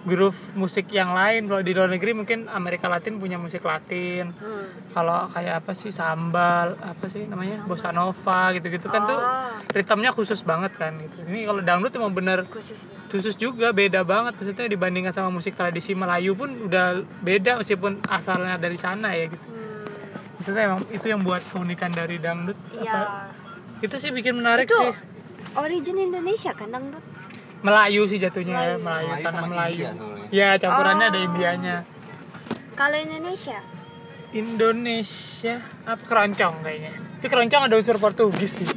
groove 0.08 0.40
musik 0.56 0.88
yang 0.96 1.12
lain. 1.12 1.52
Kalau 1.52 1.60
di 1.60 1.76
luar 1.76 1.92
negeri 1.92 2.16
mungkin 2.16 2.48
Amerika 2.48 2.88
Latin 2.88 3.20
punya 3.20 3.36
musik 3.36 3.60
Latin. 3.62 4.32
Hmm. 4.32 4.66
kalau 4.96 5.30
kayak 5.30 5.62
apa 5.62 5.78
sih 5.78 5.92
sambal 5.94 6.74
apa 6.80 7.06
sih 7.06 7.28
namanya? 7.28 7.60
Bossa 7.68 7.92
nova 7.92 8.50
gitu-gitu 8.56 8.88
kan 8.90 9.04
tuh 9.04 9.20
Oh, 9.20 9.52
ritmenya 9.76 10.10
khusus 10.10 10.42
banget 10.42 10.74
kan 10.74 10.96
gitu. 10.98 11.28
Ini 11.28 11.46
kalau 11.46 11.62
dangdut 11.62 11.92
emang 11.94 12.16
bener 12.16 12.48
khusus. 12.50 12.88
khusus 13.12 13.36
juga 13.36 13.76
beda 13.76 14.02
banget. 14.02 14.34
Maksudnya 14.40 14.66
dibandingkan 14.66 15.12
sama 15.14 15.30
musik 15.30 15.54
tradisi 15.54 15.92
Melayu 15.94 16.34
pun 16.34 16.50
udah 16.66 17.04
beda 17.22 17.60
meskipun 17.60 18.00
asalnya 18.08 18.56
dari 18.58 18.80
sana 18.80 19.12
ya 19.12 19.28
gitu. 19.28 19.44
Hmm. 19.44 19.66
maksudnya 20.38 20.64
emang 20.70 20.82
itu 20.94 21.06
yang 21.10 21.22
buat 21.22 21.42
keunikan 21.50 21.92
dari 21.92 22.18
dangdut 22.18 22.56
apa? 22.56 22.80
Iya 22.80 23.02
itu 23.80 23.96
sih 23.96 24.10
bikin 24.10 24.36
menarik 24.36 24.66
Itu 24.66 24.76
sih. 24.76 24.94
origin 25.56 25.98
Indonesia 26.00 26.52
kan 26.52 26.70
dangdut 26.70 27.04
Melayu 27.58 28.06
sih 28.06 28.18
jatuhnya 28.18 28.54
ya 28.54 28.76
Melayu. 28.76 28.80
Melayu, 28.80 29.08
Melayu 29.08 29.24
tanah 29.24 29.34
sama 29.34 29.48
Melayu. 29.48 29.74
India 29.74 29.92
soalnya. 29.92 30.28
ya 30.30 30.50
campurannya 30.58 31.06
ada 31.08 31.18
Oh. 31.18 31.26
Indianya. 31.26 31.76
Kalau 32.76 32.98
Indonesia? 33.00 33.60
Indonesia 34.32 35.56
apa 35.84 36.04
keroncong 36.04 36.56
kayaknya. 36.62 36.94
Tapi 37.18 37.28
keroncong 37.28 37.62
ada 37.66 37.76
unsur 37.76 37.98
Portugis 37.98 38.52
sih. 38.54 38.70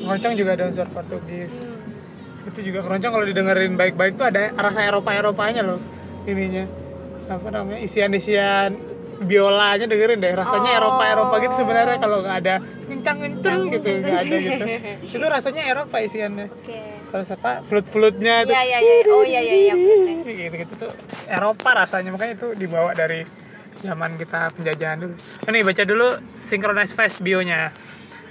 Keroncong 0.00 0.34
juga 0.34 0.50
ada 0.54 0.64
unsur 0.66 0.86
Portugis. 0.88 1.50
Hmm. 1.50 1.76
itu 2.48 2.64
juga 2.64 2.80
keroncong 2.80 3.12
kalau 3.12 3.26
didengerin 3.26 3.76
baik-baik 3.76 4.16
tuh 4.16 4.24
ada 4.24 4.48
rasa 4.56 4.80
Eropa 4.80 5.12
Eropanya 5.12 5.60
loh 5.60 5.76
ininya. 6.24 6.64
Apa 7.26 7.50
namanya 7.50 7.76
isian-isian 7.78 8.72
biolanya 9.18 9.86
dengerin 9.90 10.22
deh 10.22 10.32
rasanya 10.32 10.70
Oh. 10.70 10.78
Eropa 10.78 11.02
Eropa 11.10 11.34
gitu 11.42 11.54
sebenarnya 11.58 11.98
kalau 11.98 12.22
nggak 12.22 12.36
ada 12.44 12.54
kencang 12.86 13.18
kenceng 13.18 13.60
gitu 13.72 13.88
nggak 13.98 14.18
ada 14.22 14.36
gitu. 14.38 14.64
Itu 15.18 15.26
rasanya 15.26 15.62
Eropa 15.66 15.96
isiannya. 15.98 16.46
Oke. 16.48 16.78
terus 17.08 17.28
apa 17.32 17.64
flute 17.64 17.88
flutenya 17.88 18.44
itu. 18.44 18.52
Iya 18.52 18.62
iya 18.68 18.78
iya. 18.84 18.94
Oh 19.08 19.24
iya 19.24 19.40
iya 19.40 19.56
iya. 19.72 19.74
gitu 20.22 20.54
gitu 20.60 20.72
tuh 20.76 20.92
Eropa 21.26 21.68
rasanya 21.72 22.12
makanya 22.12 22.36
itu 22.36 22.48
dibawa 22.52 22.92
dari 22.92 23.24
zaman 23.80 24.18
kita 24.18 24.52
penjajahan 24.52 24.98
dulu. 25.00 25.14
Ini 25.48 25.58
baca 25.64 25.82
dulu 25.88 26.08
synchronize 26.36 26.92
fest 26.92 27.24
bionya. 27.24 27.72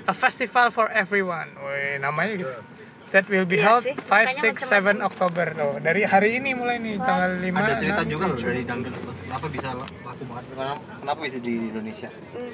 A 0.07 0.13
festival 0.15 0.71
for 0.71 0.87
everyone. 0.93 1.51
Woi, 1.59 1.99
namanya 1.99 2.31
gitu 2.37 2.76
that 3.17 3.25
will 3.27 3.49
be 3.49 3.57
Iya 3.57 3.65
held 3.65 3.81
sih, 3.81 3.93
5, 3.97 4.05
makanya 4.05 4.53
6, 4.53 5.01
7 5.01 5.09
Oktober 5.09 5.47
loh 5.57 5.73
dari 5.81 6.01
hari 6.05 6.37
ini 6.37 6.53
mulai 6.53 6.77
nih 6.77 7.01
tanggal 7.01 7.33
5 7.33 7.49
ada 7.57 7.73
cerita 7.81 8.01
6, 8.05 8.13
juga 8.13 8.23
loh 8.29 8.37
7. 8.37 8.45
dari 8.45 8.61
dangdut. 8.61 8.93
Tuh 8.93 9.13
kenapa 9.25 9.45
bisa 9.49 9.67
laku 9.73 10.23
banget? 10.29 10.45
Kenapa, 10.53 10.77
kenapa 11.01 11.19
bisa 11.25 11.37
di 11.41 11.53
Indonesia? 11.73 12.09
Hmm. 12.13 12.53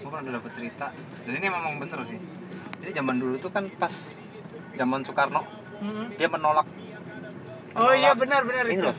gue 0.00 0.08
pernah 0.08 0.24
udah 0.24 0.34
dapet 0.40 0.52
cerita. 0.56 0.86
Dan 1.28 1.32
ini 1.36 1.46
memang 1.46 1.76
bener 1.76 2.00
sih. 2.08 2.16
Jadi 2.80 2.90
zaman 2.96 3.16
dulu 3.20 3.36
tuh 3.36 3.52
kan 3.52 3.68
pas 3.76 3.92
zaman 4.72 5.04
Soekarno 5.04 5.44
Mhm. 5.76 6.16
dia 6.16 6.28
menolak. 6.28 6.64
Oh 7.76 7.92
iya 7.92 8.16
benar 8.16 8.42
benar 8.42 8.64
itu. 8.66 8.80
loh 8.80 8.96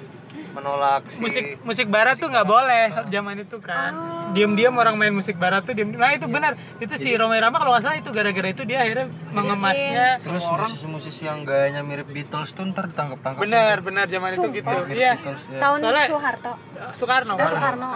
menolak 0.52 1.08
si 1.08 1.20
musik 1.20 1.44
musik 1.64 1.88
barat 1.88 2.16
tuh 2.16 2.28
nggak 2.28 2.48
boleh 2.48 2.92
zaman 3.08 3.36
itu 3.40 3.58
kan. 3.60 3.92
Diam-diam 4.32 4.76
orang 4.76 4.96
main 4.96 5.12
musik 5.12 5.36
barat 5.36 5.64
tuh 5.64 5.76
diam 5.76 5.92
nah 5.92 6.12
itu 6.12 6.28
benar. 6.28 6.56
Itu 6.80 6.96
si 6.96 7.12
Roma 7.16 7.36
Irama 7.36 7.60
kalau 7.60 7.72
nggak 7.76 7.84
salah 7.84 7.98
itu 8.00 8.10
gara-gara 8.12 8.48
itu 8.50 8.64
dia 8.64 8.84
akhirnya 8.84 9.08
mengemasnya. 9.32 10.20
Terus 10.20 10.44
musisi-musisi 10.44 11.28
yang 11.28 11.44
gayanya 11.44 11.84
mirip 11.84 12.08
Beatles 12.08 12.52
tuh 12.52 12.68
ntar 12.68 12.88
ditangkap-tangkap 12.88 13.42
benar 13.42 13.78
benar 13.84 14.06
zaman 14.08 14.30
itu 14.32 14.48
gitu. 14.56 14.76
Iya 14.92 15.20
Beatles 15.20 15.44
ya 15.52 15.60
Tahun 15.60 15.78
Soalnya- 15.80 16.08
Soeharto. 16.08 16.54
Soekarno. 16.96 17.34
Oh, 17.36 17.48
Soekarno. 17.48 17.90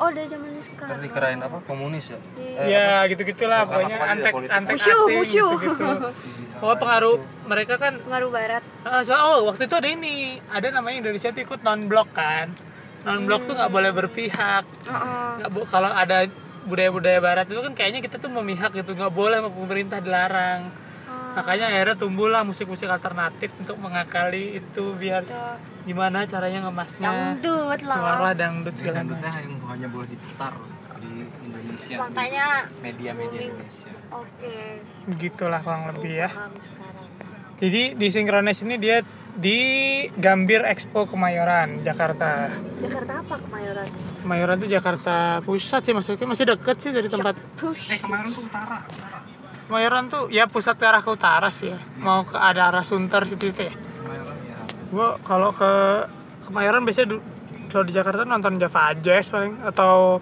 Oh, 0.00 0.08
dari 0.08 0.26
zaman 0.26 0.48
Soekarno. 0.56 0.88
ntar 0.88 0.98
dikirain 0.98 1.38
apa 1.38 1.60
komunis 1.62 2.08
ya 2.08 2.18
ya 2.64 2.88
gitu 3.04 3.20
gitulah 3.22 3.62
Bukan 3.62 3.84
pokoknya 3.84 3.96
antek 4.02 4.32
politik. 4.32 4.56
antek 4.56 4.74
Musuh, 4.74 4.88
asing 4.90 5.12
musuh. 5.14 5.52
gitu 5.54 5.76
gitu 5.76 5.86
pengaruh 6.80 7.16
mereka 7.44 7.74
kan 7.76 7.92
Pengaruh 8.00 8.30
barat. 8.30 8.62
Ah, 8.82 9.00
so, 9.00 9.12
oh 9.12 9.38
waktu 9.46 9.68
itu 9.68 9.74
ada 9.74 9.84
ini 9.86 10.14
ada 10.48 10.68
namanya 10.70 11.04
Indonesia 11.04 11.28
tuh 11.28 11.42
ikut 11.42 11.60
non 11.60 11.84
blok 11.84 12.08
kan 12.12 12.48
non 13.02 13.24
blok 13.24 13.44
tuh 13.44 13.52
nggak 13.52 13.68
boleh 13.68 13.92
berpihak 13.92 14.64
Heeh. 14.82 15.30
nggak 15.38 15.50
bo- 15.50 15.68
kalau 15.68 15.88
ada 15.88 16.24
budaya-budaya 16.62 17.18
barat 17.18 17.44
itu 17.44 17.60
kan 17.60 17.72
kayaknya 17.72 18.00
kita 18.00 18.16
tuh 18.16 18.28
memihak 18.30 18.72
gitu 18.72 18.92
nggak 18.92 19.08
boleh 19.10 19.36
sama 19.36 19.48
pemerintah 19.50 19.98
dilarang 19.98 20.68
makanya 21.30 21.66
akhirnya 21.68 21.96
tumbuhlah 21.96 22.42
musik-musik 22.42 22.86
alternatif 22.86 23.50
untuk 23.56 23.76
mengakali 23.78 24.58
itu 24.58 24.84
biar 24.94 25.22
Tuh. 25.24 25.56
gimana 25.84 26.26
caranya 26.26 26.66
ngemasnya 26.66 27.38
Dangdut 27.38 27.80
lah. 27.82 27.96
keluarlah 27.96 28.34
dangdut 28.34 28.74
segala 28.74 28.96
dangdutnya 29.02 29.30
macam 29.30 29.42
yang 29.46 29.68
hanya 29.70 29.88
boleh 29.88 30.08
diputar 30.08 30.52
di 31.00 31.12
Indonesia 31.40 31.96
Makanya 31.96 32.46
di 32.66 32.80
media-media 32.82 33.40
Indonesia 33.46 33.92
oke. 34.12 34.56
gitulah 35.16 35.60
kurang 35.60 35.84
lebih 35.90 36.12
ya 36.18 36.30
jadi 37.60 37.82
di 37.92 38.06
Synchronize 38.08 38.64
ini 38.64 38.76
dia 38.76 39.00
di 39.30 39.58
Gambir 40.18 40.66
Expo 40.66 41.06
Kemayoran 41.06 41.80
Jakarta 41.80 42.50
Jakarta 42.82 43.12
apa 43.22 43.34
Kemayoran? 43.38 43.86
Kemayoran 44.20 44.56
tuh 44.58 44.68
Jakarta 44.68 45.16
pusat 45.40 45.80
sih 45.86 45.94
maksudnya 45.94 46.26
masih 46.26 46.46
deket 46.50 46.76
sih 46.82 46.90
dari 46.90 47.06
tempat 47.06 47.38
Push. 47.56 47.94
kemarin 48.02 48.34
tuh 48.34 48.42
utara 48.44 48.82
Kemayoran 49.70 50.10
tuh 50.10 50.26
ya 50.28 50.50
pusat 50.50 50.74
ke 50.74 50.82
arah 50.82 50.98
ke 50.98 51.06
utara 51.06 51.46
sih 51.48 51.70
ya. 51.70 51.78
Mau 52.02 52.26
ke 52.26 52.34
ada 52.34 52.74
arah 52.74 52.82
Sunter 52.82 53.22
situ 53.22 53.54
itu 53.54 53.70
ya. 53.70 53.70
Ya 53.70 54.58
gua 54.90 55.14
kalau 55.22 55.54
ke 55.54 55.70
Kemayoran 56.42 56.82
biasanya 56.82 57.14
du- 57.14 57.22
kalau 57.70 57.86
di 57.86 57.94
Jakarta 57.94 58.26
nonton 58.26 58.58
Java 58.58 58.90
Jazz 58.98 59.30
paling. 59.30 59.62
Atau 59.62 60.18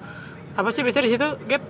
apa 0.53 0.69
sih 0.69 0.85
biasanya 0.85 1.05
di 1.09 1.13
situ 1.17 1.29
Gap 1.49 1.65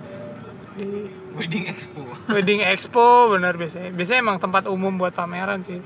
di 0.75 1.07
wedding 1.39 1.71
expo. 1.71 2.03
Wedding 2.35 2.59
Expo 2.59 3.31
benar 3.31 3.55
biasanya. 3.55 3.95
Biasanya 3.95 4.19
emang 4.19 4.37
tempat 4.39 4.67
umum 4.67 4.99
buat 4.99 5.15
pameran 5.15 5.63
sih. 5.63 5.79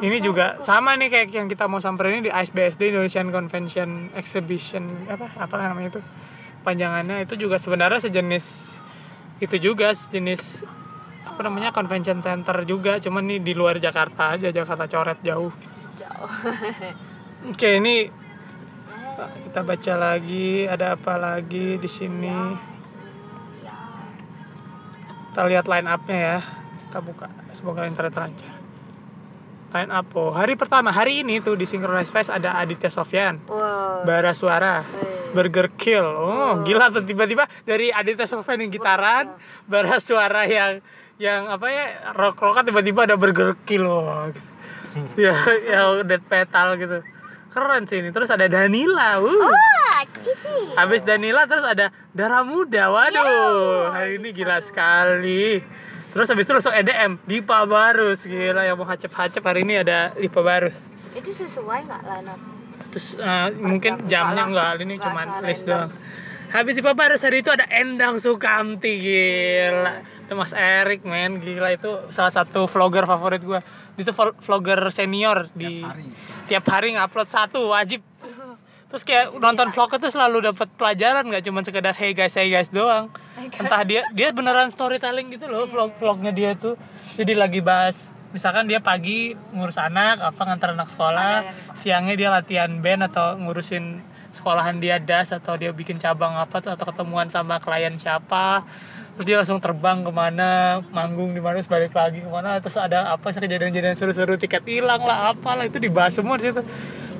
Ini 0.00 0.24
juga 0.24 0.56
sama 0.64 0.96
nih 0.96 1.12
kayak 1.12 1.28
yang 1.28 1.48
kita 1.52 1.68
mau 1.68 1.76
samperin 1.76 2.16
ini 2.16 2.28
di 2.28 2.32
ISBSD 2.32 2.96
Indonesian 2.96 3.28
Convention 3.28 4.08
Exhibition 4.16 5.04
apa 5.04 5.28
apa 5.36 5.54
namanya 5.60 5.96
itu? 5.96 6.00
Panjangannya 6.64 7.28
itu 7.28 7.36
juga 7.36 7.60
sebenarnya 7.60 8.00
sejenis 8.00 8.80
itu 9.44 9.56
juga 9.60 9.92
sejenis 9.92 10.64
apa 11.34 11.50
namanya 11.50 11.74
convention 11.74 12.22
center 12.22 12.62
juga. 12.62 13.02
Cuman 13.02 13.26
nih 13.26 13.42
di 13.42 13.58
luar 13.58 13.82
Jakarta 13.82 14.38
aja 14.38 14.54
Jakarta 14.54 14.86
coret 14.86 15.18
jauh. 15.26 15.50
Jauh. 15.98 16.30
oke 17.50 17.68
ini 17.82 18.06
kita 19.50 19.60
baca 19.66 19.94
lagi 19.98 20.70
ada 20.70 20.94
apa 20.94 21.18
lagi 21.18 21.74
di 21.82 21.90
sini? 21.90 22.30
Kita 25.34 25.42
lihat 25.50 25.66
line 25.66 25.90
up-nya 25.90 26.18
ya. 26.22 26.38
Kita 26.86 26.98
buka 27.02 27.26
semoga 27.50 27.82
internet 27.90 28.14
lancar. 28.14 28.54
Line 29.74 29.90
up 29.90 30.06
oh 30.14 30.30
hari 30.30 30.54
pertama 30.54 30.94
hari 30.94 31.26
ini 31.26 31.42
tuh 31.42 31.58
di 31.58 31.66
Synchronize 31.66 32.14
Fest 32.14 32.30
ada 32.30 32.62
Aditya 32.62 32.94
Sofyan. 32.94 33.42
Wow. 33.50 34.06
Bara 34.06 34.30
Suara. 34.38 34.86
Burger 35.34 35.66
Kill. 35.74 36.06
Oh 36.06 36.62
gila 36.62 36.94
tuh 36.94 37.02
tiba-tiba 37.02 37.50
dari 37.66 37.90
Aditya 37.90 38.30
Sofyan 38.30 38.62
yang 38.62 38.70
gitaran 38.70 39.34
Bara 39.66 39.98
Suara 39.98 40.46
yang 40.46 40.78
yang 41.18 41.46
apa 41.46 41.66
ya 41.70 41.84
rock 42.18 42.42
rockan 42.42 42.66
tiba-tiba 42.66 43.06
ada 43.06 43.14
Burger 43.14 43.54
Kill 43.62 43.86
oh, 43.86 44.30
gitu. 44.34 44.50
ya 45.30 45.34
yang 45.62 46.06
death 46.06 46.26
metal 46.26 46.74
gitu 46.78 46.98
keren 47.54 47.86
sih 47.86 48.02
ini 48.02 48.10
terus 48.10 48.30
ada 48.34 48.50
Danila 48.50 49.22
uh. 49.22 49.74
Cici. 50.24 50.72
Habis 50.78 51.02
Danila 51.02 51.44
terus 51.48 51.64
ada 51.64 51.90
Darah 52.14 52.44
Muda. 52.46 52.92
Waduh, 52.92 53.92
hari 53.92 54.20
ini 54.20 54.30
gila 54.30 54.60
sekali. 54.62 55.60
Terus 56.14 56.30
habis 56.30 56.46
itu 56.46 56.52
langsung 56.54 56.74
EDM, 56.76 57.18
Dipa 57.26 57.66
Barus. 57.66 58.22
Gila 58.22 58.62
yang 58.62 58.78
mau 58.78 58.86
hacep-hacep 58.86 59.42
hari 59.42 59.66
ini 59.66 59.82
ada 59.82 60.14
Dipa 60.14 60.40
Barus. 60.44 60.78
Itu 61.12 61.30
sesuai 61.34 61.90
nggak 61.90 62.02
up? 62.30 62.40
Terus 62.94 63.18
eh, 63.18 63.48
mungkin 63.58 64.06
jamnya 64.06 64.46
enggak, 64.46 64.86
ini 64.86 64.94
Nggak 64.98 65.04
cuman 65.10 65.26
salah, 65.26 65.46
list 65.50 65.64
doang. 65.66 65.90
Habis 66.54 66.78
Dipa 66.78 66.94
Barus 66.94 67.26
hari 67.26 67.42
itu 67.42 67.50
ada 67.50 67.66
Endang 67.66 68.22
Sukamti. 68.22 69.02
Gila. 69.02 70.06
Ada 70.06 70.32
Mas 70.38 70.54
Erik 70.54 71.02
men, 71.02 71.42
gila. 71.42 71.74
Itu 71.74 72.06
salah 72.14 72.30
satu 72.30 72.70
vlogger 72.70 73.10
favorit 73.10 73.42
gua. 73.42 73.58
Itu 73.98 74.14
vlog- 74.14 74.38
vlogger 74.38 74.78
senior 74.94 75.50
di 75.50 75.82
tiap 76.46 76.62
hari 76.70 76.94
ngupload 76.94 77.26
satu 77.26 77.74
wajib. 77.74 78.06
Terus 78.86 79.02
kayak 79.02 79.34
nonton 79.42 79.74
vlognya 79.74 79.98
tuh 79.98 80.14
selalu 80.14 80.54
dapat 80.54 80.70
pelajaran 80.78 81.26
nggak 81.26 81.42
cuma 81.42 81.66
sekedar 81.66 81.90
hey 81.98 82.14
guys 82.14 82.38
hey 82.38 82.46
guys 82.46 82.70
doang. 82.70 83.10
Entah 83.58 83.82
dia 83.82 84.06
dia 84.14 84.30
beneran 84.30 84.70
storytelling 84.70 85.34
gitu 85.34 85.50
loh 85.50 85.66
vlog 85.66 85.90
vlognya 85.98 86.30
dia 86.30 86.54
tuh 86.54 86.78
jadi 87.18 87.34
lagi 87.34 87.58
bahas 87.58 88.14
misalkan 88.30 88.70
dia 88.70 88.78
pagi 88.78 89.34
ngurus 89.54 89.78
anak 89.78 90.22
apa 90.22 90.38
ngantar 90.42 90.74
anak 90.74 90.90
sekolah 90.90 91.46
siangnya 91.78 92.14
dia 92.18 92.28
latihan 92.34 92.70
band 92.82 93.06
atau 93.10 93.38
ngurusin 93.38 94.13
sekolahan 94.34 94.76
dia 94.82 94.98
das 94.98 95.30
atau 95.30 95.54
dia 95.54 95.70
bikin 95.70 95.96
cabang 96.02 96.34
apa 96.34 96.58
atau 96.58 96.74
ketemuan 96.74 97.30
sama 97.30 97.62
klien 97.62 97.94
siapa. 97.94 98.66
Terus 99.14 99.26
dia 99.30 99.36
langsung 99.38 99.62
terbang 99.62 100.02
ke 100.02 100.10
mana 100.10 100.82
manggung 100.90 101.30
di 101.30 101.38
mana 101.38 101.62
balik 101.62 101.94
lagi 101.94 102.18
ke 102.18 102.26
mana. 102.26 102.58
Terus 102.58 102.74
ada 102.74 103.14
apa 103.14 103.30
sih 103.30 103.38
kejadian-kejadian 103.38 103.94
seru-seru 103.94 104.34
tiket 104.34 104.66
hilang 104.66 105.06
lah 105.06 105.30
apalah 105.30 105.62
itu 105.62 105.78
dibahas 105.78 106.18
semua 106.18 106.34
di 106.34 106.50
situ. 106.50 106.66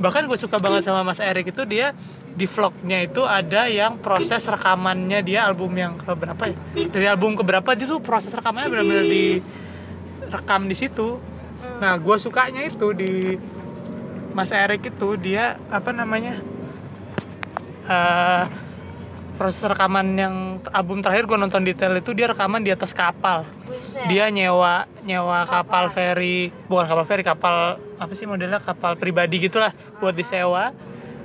Bahkan 0.02 0.26
gue 0.26 0.34
suka 0.34 0.58
banget 0.58 0.90
sama 0.90 1.06
Mas 1.06 1.22
Erik 1.22 1.54
itu 1.54 1.62
dia 1.62 1.94
di 2.34 2.50
vlognya 2.50 2.98
itu 3.06 3.22
ada 3.22 3.70
yang 3.70 3.94
proses 4.02 4.42
rekamannya 4.50 5.22
dia 5.22 5.46
album 5.46 5.70
yang 5.78 5.94
keberapa 5.94 6.50
ya? 6.50 6.56
Dari 6.90 7.06
album 7.06 7.38
keberapa 7.38 7.78
dia 7.78 7.86
tuh 7.86 8.02
proses 8.02 8.34
rekamannya 8.34 8.74
benar-benar 8.74 9.06
direkam 9.06 10.66
di 10.66 10.74
situ. 10.74 11.22
Nah 11.78 11.94
gue 11.94 12.16
sukanya 12.18 12.66
itu 12.66 12.90
di 12.90 13.38
Mas 14.34 14.50
Erik 14.50 14.82
itu 14.90 15.14
dia 15.14 15.62
apa 15.70 15.94
namanya 15.94 16.42
eh 17.84 18.44
proses 19.34 19.66
rekaman 19.66 20.14
yang 20.14 20.34
album 20.70 21.02
terakhir 21.02 21.26
gue 21.26 21.34
nonton 21.34 21.66
detail 21.66 21.90
itu 21.98 22.14
dia 22.14 22.30
rekaman 22.30 22.62
di 22.62 22.70
atas 22.70 22.94
kapal. 22.94 23.42
Buset. 23.66 24.06
dia 24.06 24.30
nyewa 24.30 24.86
nyewa 25.02 25.42
kapal. 25.44 25.90
feri 25.90 26.54
bukan 26.70 26.86
kapal 26.86 27.04
feri 27.04 27.22
kapal 27.26 27.56
apa 27.98 28.12
sih 28.14 28.30
modelnya? 28.30 28.62
Kapal 28.62 28.94
pribadi 28.94 29.42
gitulah 29.42 29.74
buat 29.98 30.14
disewa. 30.14 30.70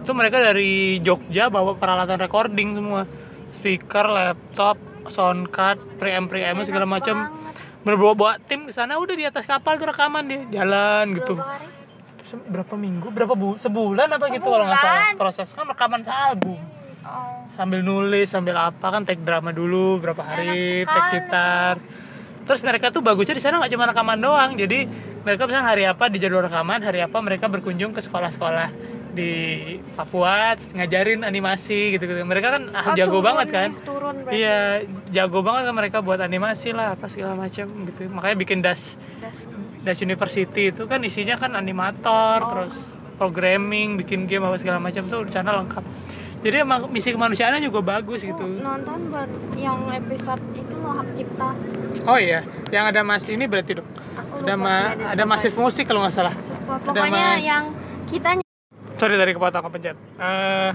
Itu 0.01 0.17
mereka 0.17 0.41
dari 0.41 0.97
Jogja 1.05 1.53
bawa 1.53 1.77
peralatan 1.77 2.17
recording 2.17 2.81
semua. 2.81 3.05
Speaker 3.53 4.09
laptop 4.09 4.77
sound 5.09 5.49
card 5.53 5.77
preamp 5.97 6.29
preamp 6.29 6.61
segala 6.65 6.85
macam 6.85 7.29
bawa 7.85 8.13
bawa 8.13 8.33
tim 8.45 8.69
ke 8.69 8.73
sana 8.73 9.01
udah 9.01 9.15
di 9.17 9.25
atas 9.25 9.45
kapal 9.45 9.77
tuh 9.77 9.89
rekaman 9.89 10.25
dia. 10.25 10.41
Jalan 10.61 11.13
gitu. 11.13 11.37
Hari? 11.37 11.78
Berapa 12.39 12.73
minggu? 12.75 13.07
Berapa 13.09 13.33
bu 13.33 13.55
sebulan 13.55 14.07
apa 14.07 14.25
gitu 14.29 14.43
kalau 14.43 14.65
nggak 14.65 14.77
salah? 14.77 14.93
Sebulan. 15.07 15.17
proses 15.17 15.47
kan 15.51 15.65
rekaman 15.65 16.01
album 16.05 16.59
Oh. 16.99 17.47
sambil 17.49 17.79
nulis 17.79 18.27
sambil 18.27 18.59
apa 18.59 18.83
kan 18.83 19.01
take 19.01 19.23
drama 19.23 19.49
dulu 19.49 19.97
berapa 19.97 20.19
hari 20.19 20.83
take 20.83 21.07
gitar. 21.15 21.79
Terus 22.43 22.59
mereka 22.59 22.89
tuh 22.89 22.99
bagusnya 22.99 23.33
di 23.33 23.39
sana 23.39 23.55
nggak 23.57 23.71
cuma 23.71 23.87
rekaman 23.87 24.19
doang. 24.19 24.51
Jadi 24.53 24.83
mereka 25.19 25.47
misalnya 25.47 25.67
hari 25.69 25.83
apa 25.85 26.05
di 26.05 26.17
jadwal 26.17 26.41
rekaman 26.41 26.81
hari 26.81 26.99
apa 26.99 27.17
mereka 27.19 27.47
berkunjung 27.47 27.91
ke 27.91 28.01
sekolah-sekolah 28.01 28.69
di 29.09 29.31
Papua 29.95 30.53
terus 30.53 30.69
ngajarin 30.71 31.23
animasi 31.23 31.93
gitu 31.93 32.03
gitu 32.03 32.21
mereka 32.21 32.53
kan 32.53 32.67
ah, 32.69 32.83
Oh, 32.83 32.93
jago 32.93 33.15
turun 33.15 33.25
banget 33.25 33.47
kan? 33.49 33.69
turun 33.81 34.15
berarti. 34.19 34.35
Iya 34.35 34.59
jago 35.09 35.39
banget 35.39 35.63
kan 35.65 35.75
mereka 35.75 35.97
buat 35.99 36.19
animasi 36.19 36.73
lah 36.73 36.93
apa 36.93 37.07
segala 37.07 37.33
macam 37.33 37.63
gitu. 37.87 38.05
Makanya 38.05 38.35
bikin 38.35 38.59
das 38.59 38.99
Das- 39.17 39.47
das 39.79 39.99
university 39.99 40.69
itu 40.69 40.83
kan 40.85 40.99
isinya 40.99 41.35
kan 41.35 41.53
animator 41.53 42.37
Oh. 42.37 42.47
terus 42.49 42.75
programming 43.15 43.95
bikin 43.95 44.23
game 44.23 44.41
apa 44.41 44.55
segala 44.55 44.77
macam 44.77 45.03
tuh 45.05 45.23
channel 45.25 45.59
lengkap. 45.59 45.83
Jadi 46.39 46.55
emang 46.57 46.87
misi 46.87 47.11
kemanusiaannya 47.11 47.59
juga 47.59 47.79
bagus 47.81 48.23
gitu. 48.23 48.39
Nonton 48.39 49.11
buat 49.11 49.27
yang 49.53 49.91
episode 49.91 50.39
itu 50.53 50.71
loh 50.73 50.95
hak 50.95 51.11
cipta. 51.11 51.51
Oh 52.05 52.15
iya 52.15 52.43
yang 52.69 52.87
ada 52.87 53.01
mas 53.01 53.27
ini 53.27 53.43
berarti 53.43 53.75
dong 53.75 53.87
aku 54.15 54.39
ada 54.41 54.55
ma 54.55 54.75
ada 55.05 55.13
siapa. 55.13 55.27
masif 55.27 55.53
musik 55.53 55.83
kalau 55.83 55.99
nggak 56.01 56.15
salah. 56.15 56.31
Lupa. 56.31 56.79
pokoknya 56.85 57.27
Mas- 57.33 57.43
yang 57.43 57.63
kita 58.05 58.29
sorry 58.95 59.15
dari 59.15 59.31
kepotong 59.31 59.63
kepencet 59.63 59.97
Eh, 60.15 60.71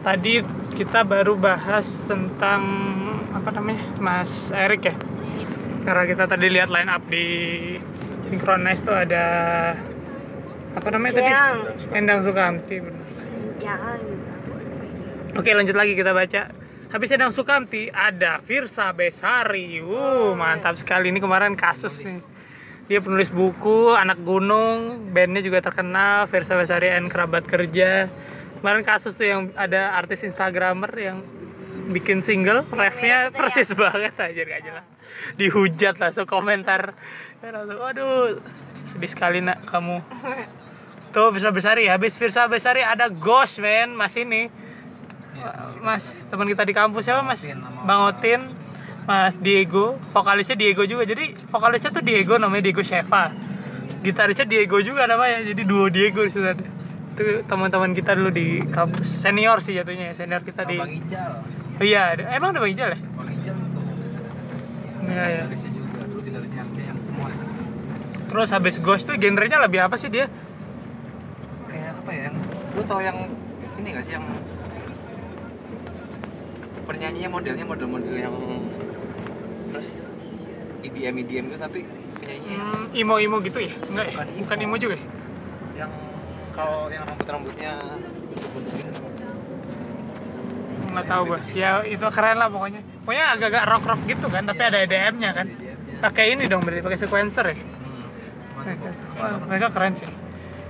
tadi 0.00 0.42
kita 0.72 1.00
baru 1.02 1.34
bahas 1.34 1.86
tentang 2.04 2.62
apa 3.30 3.50
namanya 3.50 3.84
Mas 3.96 4.50
Erik 4.50 4.82
ya? 4.84 4.94
Karena 5.82 6.02
kita 6.02 6.24
tadi 6.26 6.46
lihat 6.48 6.66
line 6.66 6.88
up 6.88 7.04
di 7.04 7.26
Synchronize 8.24 8.82
tuh 8.82 8.96
ada 8.96 9.24
apa 10.74 10.88
namanya 10.90 11.22
tadi. 11.22 11.30
Endang 11.94 12.20
Sukamti 12.24 12.82
jangan 13.62 14.00
Oke 15.34 15.50
lanjut 15.50 15.74
lagi 15.74 15.98
kita 15.98 16.14
baca. 16.14 16.54
Habis 16.94 17.10
Endang 17.10 17.34
Sukamti 17.34 17.90
ada 17.90 18.38
Firsa 18.38 18.94
Besari. 18.94 19.82
Wuh 19.82 20.38
mantap 20.38 20.78
sekali 20.78 21.10
ini 21.10 21.18
kemarin 21.18 21.58
kasus 21.58 22.06
nih. 22.06 22.22
Dia 22.86 23.00
penulis 23.00 23.32
buku, 23.32 23.96
anak 23.96 24.20
gunung, 24.22 25.10
bandnya 25.10 25.40
juga 25.42 25.64
terkenal 25.64 26.30
Firsa 26.30 26.54
Besari 26.54 26.92
and 26.92 27.10
kerabat 27.10 27.48
kerja. 27.48 28.06
Kemarin 28.60 28.86
kasus 28.86 29.18
tuh 29.18 29.26
yang 29.26 29.40
ada 29.58 29.98
artis 29.98 30.22
instagramer 30.22 30.92
yang 30.94 31.18
bikin 31.90 32.24
single 32.24 32.64
refnya 32.72 33.28
persis 33.34 33.72
banget 33.80 34.16
aja 34.16 34.42
gak 34.44 34.60
jelas. 34.64 34.86
Dihujat 35.36 36.00
langsung 36.00 36.24
komentar. 36.24 36.96
Langsung 37.44 37.78
waduh 37.80 38.40
sedih 38.92 39.10
sekali 39.10 39.38
nak 39.44 39.64
kamu. 39.68 40.00
Tuh 41.14 41.30
Firsa 41.30 41.54
Besari 41.54 41.86
habis 41.86 42.18
Firsa 42.18 42.50
Besari 42.50 42.82
ada 42.82 43.06
Ghost 43.12 43.62
man 43.62 43.94
mas 43.94 44.16
ini. 44.16 44.50
Mas. 45.84 46.14
Teman 46.32 46.48
kita 46.48 46.64
di 46.64 46.72
kampus 46.72 47.04
siapa 47.04 47.20
Mas? 47.20 47.44
Bang 47.84 48.08
Otin 48.08 48.48
Mas 49.04 49.36
Diego 49.36 50.00
vokalisnya 50.10 50.56
Diego 50.56 50.88
juga. 50.88 51.04
Jadi 51.04 51.36
vokalisnya 51.52 51.92
tuh 51.92 52.00
Diego 52.00 52.40
namanya 52.40 52.64
Diego 52.64 52.80
Sheva. 52.80 53.30
Gitarisnya 54.00 54.48
Diego 54.48 54.80
juga 54.80 55.04
namanya 55.04 55.44
jadi 55.44 55.62
duo 55.62 55.92
Diego 55.92 56.24
di 56.24 56.32
situ. 56.32 56.48
Itu 57.14 57.44
teman-teman 57.46 57.92
kita 57.92 58.16
dulu 58.16 58.32
di 58.32 58.64
kampus. 58.72 59.06
Senior 59.06 59.60
sih 59.60 59.76
jatuhnya 59.76 60.10
ya, 60.10 60.14
senior 60.16 60.42
kita 60.42 60.64
di 60.66 60.80
Bang 60.80 60.90
Ijal 60.90 61.63
oh 61.80 61.84
iya 61.84 62.14
emang 62.34 62.54
ada 62.54 62.60
Bang 62.62 62.72
Ijal 62.72 62.88
ya? 62.94 62.98
Bang 63.14 63.30
Ijal 63.30 63.56
itu 63.56 63.80
iya 65.04 65.24
ya 65.26 65.42
gitarisnya 65.48 65.70
juga 65.74 66.00
dulu 66.06 66.20
gitarisnya 66.22 66.60
yang 66.62 66.70
yang 66.94 66.98
semua 67.02 67.26
ya. 67.30 67.38
terus 68.30 68.48
habis 68.50 68.76
Ghost 68.82 69.04
tuh 69.06 69.16
genrenya 69.18 69.58
lebih 69.62 69.80
apa 69.82 69.94
sih 69.98 70.10
dia? 70.10 70.26
Kayak 71.70 71.98
apa 72.02 72.10
ya 72.10 72.20
yang 72.30 72.36
lu 72.74 72.82
tau 72.82 73.00
yang 73.02 73.18
ini 73.78 73.88
gak 73.94 74.04
sih 74.06 74.14
yang 74.16 74.26
penyanyinya 76.84 77.30
modelnya 77.32 77.64
model-model 77.64 78.14
yang 78.14 78.36
terus 79.72 79.98
E 80.84 80.92
EDM 80.92 81.14
EDM 81.24 81.44
itu 81.50 81.58
tapi 81.58 81.80
penyanyinya 82.20 82.58
hmm, 82.60 83.00
imo 83.00 83.14
imo 83.18 83.36
gitu 83.40 83.58
ya? 83.58 83.72
Enggak 83.88 84.06
ya? 84.10 84.14
Bukan 84.14 84.28
emo. 84.28 84.40
bukan 84.44 84.58
imo 84.60 84.76
juga 84.76 84.94
ya? 84.98 85.06
Yang 85.74 85.92
kalau 86.54 86.86
yang 86.92 87.02
rambut 87.08 87.26
rambutnya 87.26 87.72
nggak 90.94 91.08
tahu 91.10 91.22
gua. 91.34 91.40
Ya 91.52 91.82
itu 91.82 92.06
keren 92.08 92.38
lah 92.38 92.48
pokoknya. 92.48 92.80
Pokoknya 93.02 93.24
agak-agak 93.34 93.64
rock 93.66 93.84
rock 93.90 94.00
gitu 94.06 94.26
kan 94.30 94.42
tapi 94.46 94.62
ada 94.62 94.78
EDM 94.86 95.14
nya 95.18 95.30
kan. 95.34 95.46
Pakai 95.98 96.38
ini 96.38 96.46
dong 96.46 96.62
berarti 96.62 96.84
pakai 96.84 96.98
sequencer 97.00 97.44
ya? 97.50 97.56
Hmm. 97.56 98.06
Wah, 99.18 99.34
mereka 99.50 99.68
keren 99.74 99.92
sih. 99.98 100.08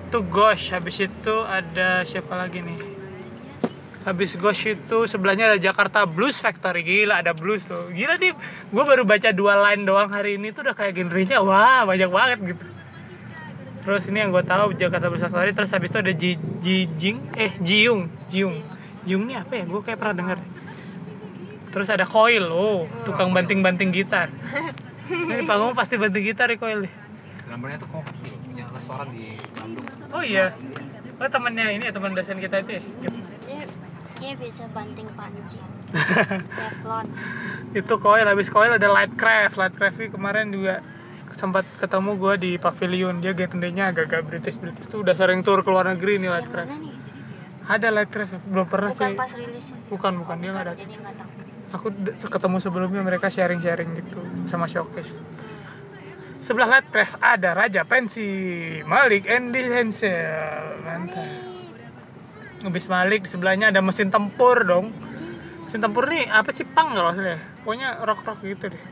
Itu 0.08 0.24
Gosh 0.26 0.72
habis 0.72 0.96
itu 1.02 1.34
ada 1.44 2.06
siapa 2.08 2.34
lagi 2.38 2.64
nih? 2.64 2.78
Habis 4.04 4.36
Gosh 4.36 4.68
itu 4.68 5.08
sebelahnya 5.08 5.48
ada 5.48 5.58
Jakarta 5.58 6.04
Blues 6.04 6.36
Factory. 6.36 6.84
Gila 6.84 7.24
ada 7.24 7.32
blues 7.32 7.64
tuh. 7.64 7.88
Gila 7.88 8.20
nih 8.20 8.36
gue 8.68 8.84
baru 8.84 9.02
baca 9.08 9.32
dua 9.32 9.58
line 9.70 9.88
doang 9.88 10.12
hari 10.12 10.36
ini 10.36 10.52
tuh 10.52 10.64
udah 10.68 10.76
kayak 10.76 10.96
genrenya 10.96 11.40
wah 11.40 11.88
banyak 11.88 12.10
banget 12.12 12.38
gitu. 12.54 12.64
Terus 13.84 14.08
ini 14.08 14.24
yang 14.24 14.32
gue 14.32 14.44
tahu 14.44 14.76
Jakarta 14.76 15.08
Blues 15.08 15.24
Factory 15.24 15.52
terus 15.52 15.70
habis 15.72 15.88
itu 15.92 15.98
ada 16.00 16.12
Ji 16.12 16.36
Jing 16.96 17.18
eh 17.36 17.52
Jiung 17.60 18.08
Jiung 18.28 18.73
Jiung 19.04 19.28
ini 19.28 19.36
apa 19.36 19.52
ya? 19.60 19.64
Gue 19.68 19.80
kayak 19.84 20.00
pernah 20.00 20.16
denger. 20.16 20.38
Terus 21.74 21.88
ada 21.90 22.06
Coil 22.06 22.44
oh 22.48 22.88
tukang 23.04 23.34
banting-banting 23.34 23.90
gitar. 23.92 24.32
Ini 25.04 25.42
di 25.42 25.44
panggung 25.44 25.76
pasti 25.76 26.00
banting 26.00 26.24
gitar 26.24 26.48
ya 26.48 26.56
Coil 26.56 26.88
nih. 26.88 26.92
Gambarnya 27.44 27.76
tuh 27.76 27.88
koki 27.92 28.24
punya 28.40 28.64
restoran 28.72 29.12
di 29.12 29.36
Bandung. 29.52 29.84
Oh 30.16 30.24
iya. 30.24 30.56
Oh 31.20 31.28
temannya 31.28 31.76
ini 31.76 31.84
ya 31.86 31.92
teman 31.94 32.16
dosen 32.16 32.40
kita 32.40 32.64
itu 32.64 32.80
ya. 32.80 32.82
dia, 33.46 33.62
dia 34.18 34.32
bisa 34.34 34.64
banting 34.72 35.06
panci. 35.12 35.60
Teflon. 36.58 37.06
Itu 37.76 37.94
koil 38.00 38.26
habis 38.26 38.48
koil 38.48 38.72
ada 38.72 38.88
Lightcraft. 38.88 39.60
Lightcraft 39.60 39.96
ini 40.00 40.08
kemarin 40.10 40.50
juga 40.50 40.80
sempat 41.36 41.68
ketemu 41.78 42.10
gua 42.16 42.34
di 42.40 42.56
pavilion. 42.56 43.20
Dia 43.20 43.36
genrenya 43.36 43.92
agak-agak 43.92 44.24
British 44.26 44.56
British 44.56 44.88
tuh 44.88 45.04
udah 45.04 45.14
sering 45.14 45.44
tur 45.44 45.60
ke 45.60 45.70
luar 45.70 45.86
negeri 45.92 46.18
nih 46.18 46.32
yang 46.32 46.34
Lightcraft. 46.40 46.70
mana 46.72 46.80
nih 46.80 47.03
Ada 47.64 47.88
Lightcraft 47.88 48.44
belum 48.44 48.66
pernah 48.68 48.92
bukan 48.92 49.08
sih. 49.08 49.16
pas 49.16 49.32
rilisnya 49.32 49.76
Bukan 49.88 50.12
bukan 50.20 50.36
dia 50.36 50.50
nggak 50.52 50.64
ada. 50.68 50.72
jadi 50.76 50.94
nggak 51.00 51.14
tahu 51.16 51.30
Aku 51.74 51.86
ketemu 52.30 52.56
sebelumnya 52.62 53.02
mereka 53.02 53.26
sharing-sharing 53.32 53.98
gitu 53.98 54.22
sama 54.46 54.70
showcase. 54.70 55.10
Sebelah 56.38 56.78
Lightcraft 56.78 57.18
ada 57.18 57.50
Raja 57.56 57.82
Pensi, 57.82 58.30
Malik 58.86 59.26
Andy 59.26 59.64
Hensel. 59.64 60.84
Mantap. 60.86 61.24
Habis 62.62 62.86
Malik 62.86 63.26
di 63.26 63.30
sebelahnya 63.32 63.74
ada 63.74 63.82
mesin 63.82 64.12
tempur 64.12 64.62
dong. 64.62 64.94
Mesin 65.66 65.80
tempur 65.82 66.06
nih 66.06 66.30
apa 66.30 66.54
sih 66.54 66.62
pang 66.62 66.94
kalau 66.94 67.10
salah 67.10 67.34
ya? 67.34 67.40
Pokoknya 67.64 67.88
rock 68.06 68.22
rock 68.22 68.38
gitu 68.46 68.70
deh. 68.70 68.84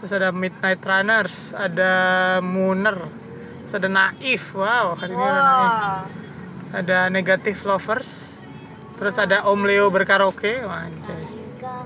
Terus 0.00 0.12
ada 0.16 0.32
Midnight 0.32 0.80
Runners, 0.82 1.52
ada 1.54 1.92
Mooner, 2.40 2.98
terus 3.62 3.74
ada 3.78 3.86
Naif. 3.86 4.56
Wow, 4.56 4.96
hari 4.96 5.12
ini 5.12 5.22
ada 5.22 5.42
Naif. 5.44 6.21
Ada 6.72 7.08
Negative 7.08 7.58
Lovers. 7.66 8.40
Terus 8.94 9.16
ada 9.16 9.44
Om 9.44 9.60
Leo 9.62 9.88
berkaraoke. 9.88 10.62
Anjay. 10.62 11.24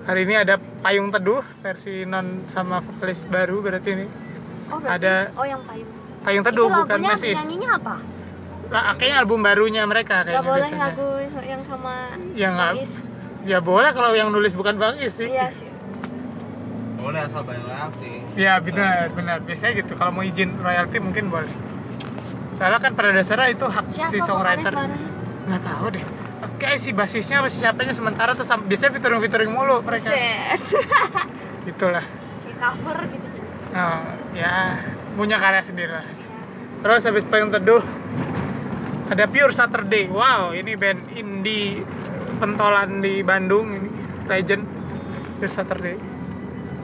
Hari 0.02 0.20
ini 0.22 0.34
ada 0.34 0.54
Payung 0.56 1.10
Teduh 1.10 1.42
versi 1.60 2.04
non 2.04 2.46
sama 2.46 2.78
vokalis 2.78 3.26
baru 3.26 3.58
berarti 3.60 3.90
ini. 3.92 4.06
oh 4.66 4.78
berarti 4.78 4.98
ada- 4.98 5.30
oh 5.32 5.44
yang 5.44 5.62
payung 5.62 5.90
Payung 6.22 6.42
Teduh 6.42 6.64
itu 6.64 6.74
bukan 6.76 6.90
lagunya 6.96 7.10
Mesis. 7.12 7.36
penyanyinya 7.36 7.70
apa 7.76 7.94
Lah, 8.66 8.82
kayaknya 8.96 9.16
album 9.16 9.40
barunya 9.40 9.82
mereka 9.84 10.14
nggak 10.16 10.26
kayaknya 10.26 10.42
boleh 10.42 10.58
biasanya. 10.64 10.86
lagu 10.88 11.08
yang 11.44 11.62
sama 11.62 11.92
Ya, 12.34 12.48
nggak- 12.50 12.74
Is. 12.80 12.92
Ya 13.44 13.58
boleh 13.60 13.90
kalau 13.92 14.10
yang 14.12 14.28
nulis 14.28 14.52
bukan 14.52 14.74
Bang 14.74 14.98
Is 14.98 15.14
sih. 15.14 15.28
iya 15.28 15.46
sih 15.48 15.70
boleh 16.96 17.20
asal 17.20 17.42
bayar 17.42 17.62
royalti 17.62 18.10
Ya 18.34 18.52
benar, 18.58 19.06
benar. 19.12 19.38
Biasanya 19.40 19.72
gitu. 19.76 19.92
Kalau 19.92 20.10
mau 20.10 20.20
izin 20.20 20.58
royalti 20.58 20.98
mungkin 20.98 21.28
boleh. 21.28 21.46
Soalnya 22.56 22.80
kan 22.80 22.92
pada 22.96 23.12
dasarnya 23.12 23.52
itu 23.52 23.66
hak 23.68 23.86
siapa 23.92 24.12
si 24.12 24.18
songwriter. 24.24 24.72
Nggak 25.46 25.62
tahu 25.62 25.86
deh. 25.92 26.04
Oke 26.44 26.68
si 26.80 26.90
basisnya 26.96 27.44
apa 27.44 27.48
si 27.52 27.60
siapanya 27.60 27.92
sementara 27.92 28.32
tuh 28.32 28.44
biasanya 28.44 28.96
featuring 28.96 29.20
featuring 29.20 29.50
mulu 29.52 29.84
mereka. 29.84 30.12
Itulah. 31.70 32.04
kayak 32.46 32.56
cover 32.56 32.98
gitu 33.12 33.26
Nah, 33.76 34.16
ya 34.32 34.80
punya 35.12 35.36
karya 35.36 35.60
sendiri 35.60 35.92
lah. 35.92 36.06
Terus 36.80 37.04
habis 37.04 37.24
payung 37.28 37.52
teduh 37.52 37.84
ada 39.12 39.24
Pure 39.28 39.52
Saturday. 39.52 40.08
Wow, 40.08 40.56
ini 40.56 40.72
band 40.80 41.12
indie 41.12 41.84
pentolan 42.40 43.04
di 43.04 43.20
Bandung 43.20 43.76
ini 43.76 43.88
legend 44.24 44.64
Pure 45.36 45.52
Saturday. 45.52 45.96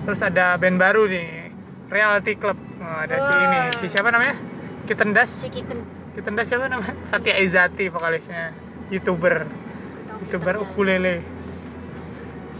Terus 0.04 0.20
ada 0.20 0.60
band 0.60 0.76
baru 0.76 1.08
nih, 1.08 1.48
Reality 1.88 2.36
Club. 2.36 2.58
Oh, 2.82 2.98
ada 3.08 3.16
si 3.16 3.32
ini, 3.32 3.58
si 3.78 3.84
siapa 3.88 4.10
namanya? 4.12 4.51
Kitten 4.82 5.14
Das. 5.14 5.30
si 5.30 5.48
kitten 5.48 5.78
Kitten 6.12 6.34
Das 6.36 6.50
siapa 6.50 6.68
namanya? 6.68 6.92
Fatia 7.08 7.38
Izati 7.40 7.88
vokalisnya, 7.88 8.52
youtuber, 8.92 9.48
youtuber 10.20 10.60
ukulele. 10.60 11.24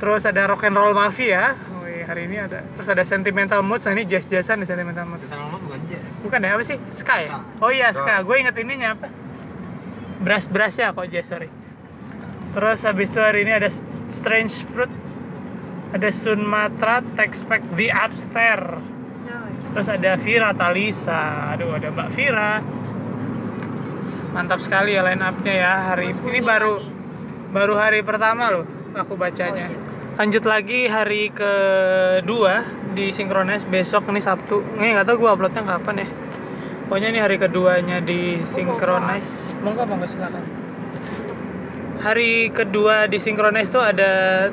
Terus 0.00 0.24
ada 0.26 0.48
Rock 0.48 0.66
and 0.66 0.74
Roll 0.74 0.96
Mafia. 0.96 1.54
Wih, 1.84 2.02
hari 2.02 2.26
ini 2.26 2.40
ada. 2.40 2.64
Terus 2.74 2.88
ada 2.90 3.04
Sentimental 3.04 3.62
Moods. 3.62 3.84
Nah, 3.86 3.94
ini 3.94 4.08
jazz-jazzan 4.08 4.58
di 4.62 4.66
Sentimental 4.66 5.06
Moods. 5.06 5.22
sisa 5.22 5.38
ngomong 5.38 5.62
bukan 5.68 5.78
aja 5.78 5.98
Bukan 6.26 6.38
ya 6.42 6.50
apa 6.56 6.64
sih? 6.64 6.78
Ska 6.90 7.14
ya? 7.22 7.30
Oh 7.62 7.70
iya 7.70 7.92
ska. 7.94 8.24
Gue 8.26 8.40
inget 8.42 8.56
ininya 8.58 8.98
apa? 8.98 9.06
Brass 10.22 10.46
brassnya 10.50 10.90
kok 10.96 11.06
jazz 11.12 11.28
sorry. 11.28 11.50
Terus 12.52 12.78
habis 12.82 13.08
itu 13.12 13.20
hari 13.20 13.44
ini 13.44 13.52
ada 13.52 13.68
Strange 14.08 14.64
Fruit, 14.68 14.92
ada 15.92 16.08
Sunmatra, 16.12 17.00
Texpack 17.16 17.62
The 17.76 17.88
Upstairs. 17.92 18.80
Terus 19.72 19.88
ada 19.88 20.12
Vira 20.20 20.50
Talisa, 20.52 21.52
aduh 21.56 21.72
ada 21.72 21.88
Mbak 21.88 22.08
Vira. 22.12 22.52
mantap 24.32 24.64
sekali 24.64 24.96
ya 24.96 25.04
line 25.04 25.20
up-nya 25.20 25.54
ya. 25.54 25.72
Hari 25.92 26.16
ini 26.16 26.40
baru 26.40 26.80
baru 27.52 27.76
hari 27.76 28.00
pertama 28.00 28.48
loh 28.48 28.64
aku 28.96 29.16
bacanya. 29.16 29.68
Lanjut 30.16 30.44
lagi 30.44 30.88
hari 30.88 31.32
kedua 31.32 32.64
di 32.92 33.12
Synchronize. 33.12 33.64
Besok 33.68 34.08
ini 34.12 34.20
Sabtu. 34.20 34.60
Ini 34.76 34.96
nggak 34.96 35.08
tahu 35.08 35.24
gue 35.24 35.30
uploadnya 35.32 35.64
kapan 35.64 36.04
ya. 36.04 36.08
Pokoknya 36.88 37.08
ini 37.12 37.20
hari 37.20 37.36
keduanya 37.40 38.00
di 38.04 38.44
Synchronize. 38.44 39.32
Mau 39.64 39.72
nggak 39.72 39.86
mau 39.88 39.96
nggak 39.96 40.10
silakan. 40.12 40.44
Hari 42.04 42.52
kedua 42.52 43.08
di 43.08 43.16
Synchronize 43.16 43.72
tuh 43.72 43.84
ada 43.84 44.48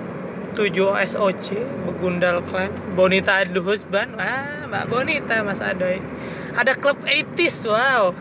7 0.59 0.91
SOC 1.07 1.63
Begundal 1.87 2.43
Clan. 2.51 2.67
Bonita 2.99 3.47
Adu 3.47 3.63
Husband. 3.63 4.19
Ah 4.19 4.67
Mbak 4.67 4.91
Bonita 4.91 5.39
Mas 5.39 5.63
Adoy. 5.63 6.03
Ada 6.51 6.75
klub 6.75 6.99
80s 7.07 7.63
wow. 7.63 8.11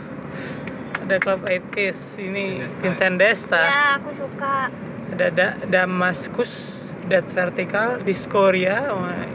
Ada 1.03 1.19
klub 1.19 1.43
80s 1.43 2.15
ini 2.23 2.63
Vincent 2.63 2.79
Desta. 2.79 2.79
Vincent 2.79 3.17
Desta. 3.19 3.63
Ya 3.67 3.87
aku 3.99 4.11
suka. 4.15 4.71
Ada 5.19 5.27
da 5.35 5.49
Damascus 5.67 6.79
Dead 7.11 7.27
Vertical 7.27 7.99
Discoria 8.07 8.87
oh 8.95 9.03
my. 9.03 9.27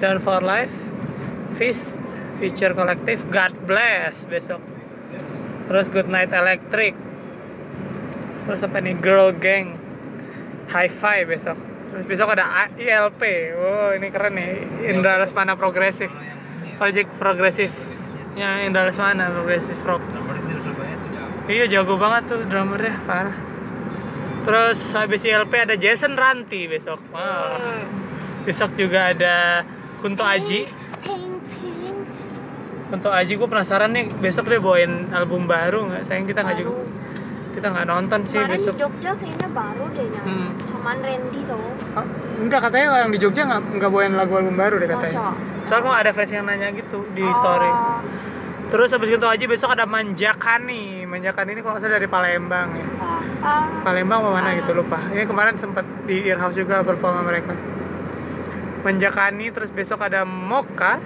dan 0.00 0.16
For 0.16 0.40
Life 0.40 0.72
Fist 1.52 2.00
Future 2.40 2.72
Collective 2.72 3.28
God 3.28 3.52
Bless 3.68 4.24
besok. 4.24 4.64
Yes. 5.12 5.28
terus 5.68 5.92
Good 5.92 6.08
Night 6.08 6.32
Electric. 6.32 6.96
Terus 8.48 8.64
apa 8.64 8.80
nih? 8.80 8.96
Girl 9.04 9.36
Gang. 9.36 9.76
Hi-Fi 10.72 11.28
besok 11.28 11.71
terus 11.92 12.04
besok 12.08 12.32
ada 12.32 12.72
ILP 12.72 13.22
wow 13.52 13.92
ini 13.92 14.08
keren 14.08 14.32
nih 14.34 14.52
Indra 14.88 15.20
Lesmana 15.20 15.54
Progresif 15.60 16.08
Project 16.80 17.12
Progresif 17.20 17.72
ya 18.32 18.64
Indra 18.64 18.88
Lesmana 18.88 19.28
Progresif 19.28 19.76
Rock. 19.84 20.02
Iya 21.50 21.66
jago 21.66 21.98
banget 21.98 22.30
tuh 22.30 22.40
drummernya 22.46 23.02
parah. 23.02 23.34
Terus 24.46 24.78
habis 24.94 25.26
ILP 25.26 25.52
ada 25.52 25.74
Jason 25.74 26.14
Ranti 26.14 26.70
besok. 26.70 27.02
Wah. 27.10 27.82
Besok 28.46 28.78
juga 28.78 29.10
ada 29.10 29.66
Kunto 29.98 30.22
Aji. 30.22 30.70
Kunto 32.90 33.10
Aji 33.10 33.32
gue 33.34 33.48
penasaran 33.50 33.90
nih 33.90 34.06
besok 34.22 34.48
dia 34.48 34.62
bawain 34.62 35.10
album 35.10 35.50
baru 35.50 35.90
nggak? 35.90 36.02
Sayang 36.06 36.26
kita 36.30 36.46
nggak 36.46 36.58
juga 36.62 36.72
kita 37.52 37.66
nggak 37.68 37.86
nonton 37.86 38.20
sih 38.24 38.38
kemarin 38.38 38.56
besok. 38.56 38.74
di 38.74 38.80
Jogja 38.80 39.10
kayaknya 39.14 39.48
baru 39.48 39.84
deh 39.88 40.06
nyanyi 40.08 40.24
Hmm. 40.24 40.50
cuman 40.64 40.96
Randy 40.98 41.40
tuh 41.44 41.64
Ah, 41.92 42.06
enggak 42.38 42.60
katanya 42.64 42.86
yang 42.98 43.12
di 43.12 43.20
Jogja 43.20 43.42
nggak 43.44 43.60
nggak 43.76 43.90
bawain 43.90 44.12
lagu 44.12 44.32
album 44.34 44.56
baru 44.56 44.74
deh 44.76 44.88
katanya. 44.88 45.18
Masa? 45.28 45.68
Soalnya 45.68 45.92
ada 45.94 46.10
fans 46.10 46.30
yang 46.30 46.44
nanya 46.44 46.68
gitu 46.72 47.04
di 47.12 47.20
Oh, 47.20 47.32
story. 47.32 47.70
Terus 48.66 48.88
habis 48.88 49.12
Kunto 49.12 49.28
Aji 49.28 49.44
besok 49.44 49.68
ada 49.70 49.84
Manjakani. 49.84 51.04
Manjakani 51.04 51.52
ini 51.52 51.60
kalau 51.60 51.76
salah 51.76 51.92
dari 51.92 52.08
Palembang 52.08 52.72
ya. 52.72 52.86
ah, 52.96 53.20
ah. 53.44 53.84
Palembang 53.84 54.24
mana 54.24 54.56
gitu 54.56 54.72
lupa. 54.72 54.96
Ini 55.06 55.22
kemarin 55.22 55.54
sempat 55.54 55.84
di 56.02 56.24
Earhouse 56.24 56.56
juga 56.56 56.80
performa 56.80 57.20
mereka. 57.20 57.52
Menjakani 58.80 59.52
terus 59.52 59.70
besok 59.70 60.00
ada 60.00 60.24
Moka 60.24 60.98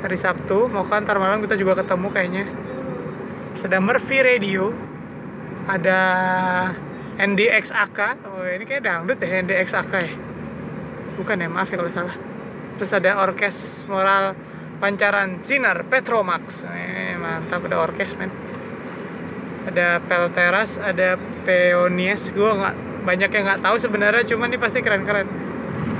hari 0.00 0.16
Sabtu. 0.16 0.66
Moka 0.66 0.96
ntar 0.98 1.20
malam 1.20 1.38
kita 1.38 1.54
juga 1.54 1.76
ketemu 1.76 2.08
kayaknya. 2.08 2.44
Terus 3.52 3.64
ada 3.68 3.78
Murphy 3.78 4.18
Radio. 4.18 4.72
Ada 5.64 6.00
NDXAK. 7.20 7.98
Oh 8.28 8.44
ini 8.44 8.64
kayak 8.68 8.82
dangdut 8.84 9.18
ya 9.22 9.40
NDXAK 9.42 9.92
ya. 10.02 10.12
Bukan 11.20 11.36
ya 11.40 11.48
maaf 11.48 11.70
ya 11.70 11.78
kalau 11.80 11.92
salah. 11.92 12.16
Terus 12.76 12.90
ada 12.90 13.22
orkes 13.22 13.86
moral 13.86 14.34
pancaran 14.82 15.38
Sinar 15.38 15.86
Petromax. 15.86 16.66
Eh, 16.66 17.14
mantap 17.16 17.64
ada 17.64 17.80
orkes 17.80 18.18
men 18.18 18.28
ada 19.64 20.00
Pelteras, 20.04 20.76
ada 20.76 21.16
Peonies. 21.48 22.32
Gue 22.36 22.52
nggak 22.52 23.04
banyak 23.04 23.30
yang 23.32 23.44
nggak 23.48 23.60
tahu 23.64 23.76
sebenarnya, 23.80 24.24
cuman 24.28 24.52
ini 24.52 24.58
pasti 24.60 24.84
keren-keren. 24.84 25.28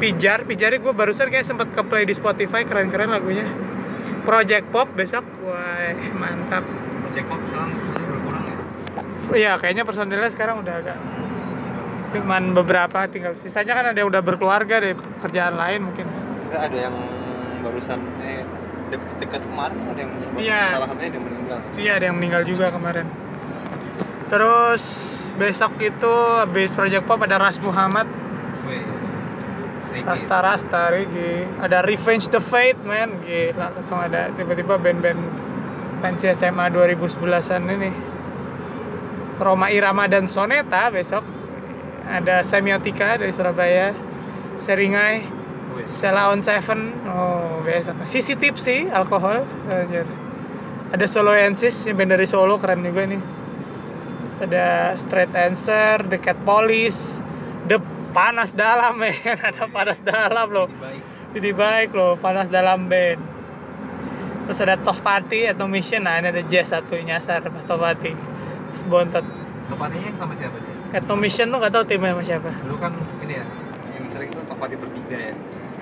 Pijar, 0.00 0.44
Pijar 0.44 0.76
gue 0.76 0.92
barusan 0.92 1.32
kayak 1.32 1.48
sempet 1.48 1.72
ke 1.72 1.82
play 1.84 2.04
di 2.04 2.12
Spotify, 2.12 2.68
keren-keren 2.68 3.08
lagunya. 3.08 3.48
Project 4.24 4.68
Pop 4.72 4.92
besok, 4.92 5.24
wah 5.44 5.92
mantap. 6.16 6.64
Jack 7.14 7.30
Pop 7.30 7.40
ya. 7.52 8.03
Iya, 9.32 9.56
kayaknya 9.56 9.84
personilnya 9.86 10.28
sekarang 10.28 10.60
udah 10.60 10.74
agak 10.76 10.98
cuman 12.14 12.54
beberapa 12.54 13.10
tinggal 13.10 13.34
sisanya 13.34 13.74
kan 13.74 13.84
ada 13.90 13.98
yang 13.98 14.06
udah 14.06 14.22
berkeluarga 14.22 14.78
deh 14.78 14.94
kerjaan 15.18 15.58
lain 15.58 15.90
mungkin. 15.90 16.06
Enggak 16.46 16.62
ada 16.70 16.78
yang 16.78 16.94
barusan 17.58 17.98
eh 18.22 18.46
dekat 19.18 19.42
kemarin 19.42 19.78
ada 19.82 19.98
yang 19.98 20.12
Iya. 20.38 20.62
salah 20.78 20.88
satunya 20.94 21.10
dia 21.10 21.18
meninggal. 21.18 21.58
iya 21.74 21.92
ada 21.98 22.04
yang 22.06 22.14
meninggal 22.14 22.42
juga 22.46 22.70
kemarin. 22.70 23.10
Terus 24.30 24.82
besok 25.34 25.74
itu 25.80 26.12
habis 26.38 26.70
Project 26.70 27.02
Pop 27.02 27.18
ada 27.18 27.34
Ras 27.34 27.58
Muhammad. 27.58 28.06
Rasta 29.94 30.38
Rasta 30.38 30.90
Reggae 30.90 31.46
ada 31.58 31.78
Revenge 31.80 32.26
the 32.28 32.38
Fate 32.38 32.78
man 32.82 33.22
gila 33.22 33.70
langsung 33.72 33.96
ada 33.96 34.26
tiba-tiba 34.34 34.74
band-band 34.74 35.18
pensi 35.98 36.26
SMA 36.28 36.66
2011an 36.68 37.62
ini 37.70 37.90
Roma 39.38 39.70
Irama 39.70 40.06
dan 40.06 40.30
Soneta 40.30 40.90
besok. 40.94 41.24
Ada 42.04 42.44
Semiotika 42.44 43.16
dari 43.16 43.32
Surabaya 43.32 43.96
Seringai 44.60 45.24
Weh. 45.74 45.88
Sela 45.90 46.30
on 46.30 46.44
Seven. 46.44 46.94
Oh 47.08 47.64
besok 47.66 47.98
Sisi 48.06 48.38
Tipsy 48.38 48.86
alkohol. 48.92 49.42
Anjir. 49.66 50.06
ada 50.94 51.10
Soloensis 51.10 51.90
yang 51.90 51.98
band 51.98 52.14
dari 52.14 52.26
Solo 52.28 52.54
keren 52.62 52.86
juga 52.86 53.02
nih. 53.02 53.18
Terus 53.18 54.40
ada 54.46 54.94
Straight 54.94 55.34
Answer 55.34 56.06
The 56.06 56.22
Cat 56.22 56.38
Police 56.46 57.18
The 57.66 57.82
Panas 58.14 58.54
Dalam 58.54 58.98
men. 59.02 59.18
Ada 59.18 59.66
Panas 59.66 59.98
Dalam 59.98 60.46
loh. 60.54 60.70
Jadi 61.34 61.50
baik. 61.50 61.90
Loh 61.90 62.14
Panas 62.14 62.46
Dalam 62.46 62.86
band. 62.86 63.18
Terus 64.46 64.60
ada 64.60 64.76
Tohpati 64.78 65.50
atau 65.50 65.66
Mission. 65.66 66.06
Nah 66.06 66.22
ini 66.22 66.30
ada 66.30 66.44
Jazz 66.46 66.70
satu 66.70 66.94
nyasar 67.00 67.42
Tohpati. 67.42 68.12
terus 68.14 68.33
Bontot. 68.86 69.24
Tepatnya 69.64 70.12
sama 70.18 70.34
siapa 70.36 70.56
dia? 70.60 70.74
Etno 70.98 71.14
Mission 71.16 71.48
tuh 71.50 71.58
gak 71.58 71.72
tau 71.72 71.84
timnya 71.86 72.12
sama 72.14 72.22
siapa. 72.22 72.50
Dulu 72.62 72.76
kan 72.78 72.92
ini 73.24 73.34
ya 73.40 73.44
yang 73.98 74.06
sering 74.10 74.28
itu 74.30 74.42
Topati 74.46 74.76
bertiga 74.76 75.16
ya. 75.16 75.34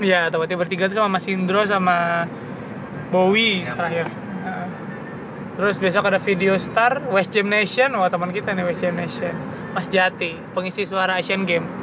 Iya, 0.02 0.20
Tohpati 0.32 0.54
bertiga 0.56 0.84
tuh 0.88 0.96
sama 1.00 1.18
Mas 1.18 1.26
Indro 1.28 1.62
sama 1.66 2.26
Bowie 3.12 3.68
Ya, 3.68 3.76
terakhir. 3.76 4.06
Nah. 4.42 4.66
terus 5.52 5.76
besok 5.76 6.08
ada 6.08 6.16
Video 6.16 6.56
Star 6.56 7.04
West 7.12 7.32
Jam 7.34 7.48
Nation. 7.48 7.92
Wah 7.96 8.08
teman 8.08 8.32
kita 8.32 8.56
nih 8.56 8.64
West 8.64 8.80
Jam 8.80 8.96
Nation. 8.96 9.34
Mas 9.72 9.88
Jati 9.88 10.36
pengisi 10.52 10.84
suara 10.84 11.16
Asian 11.20 11.44
Game 11.48 11.82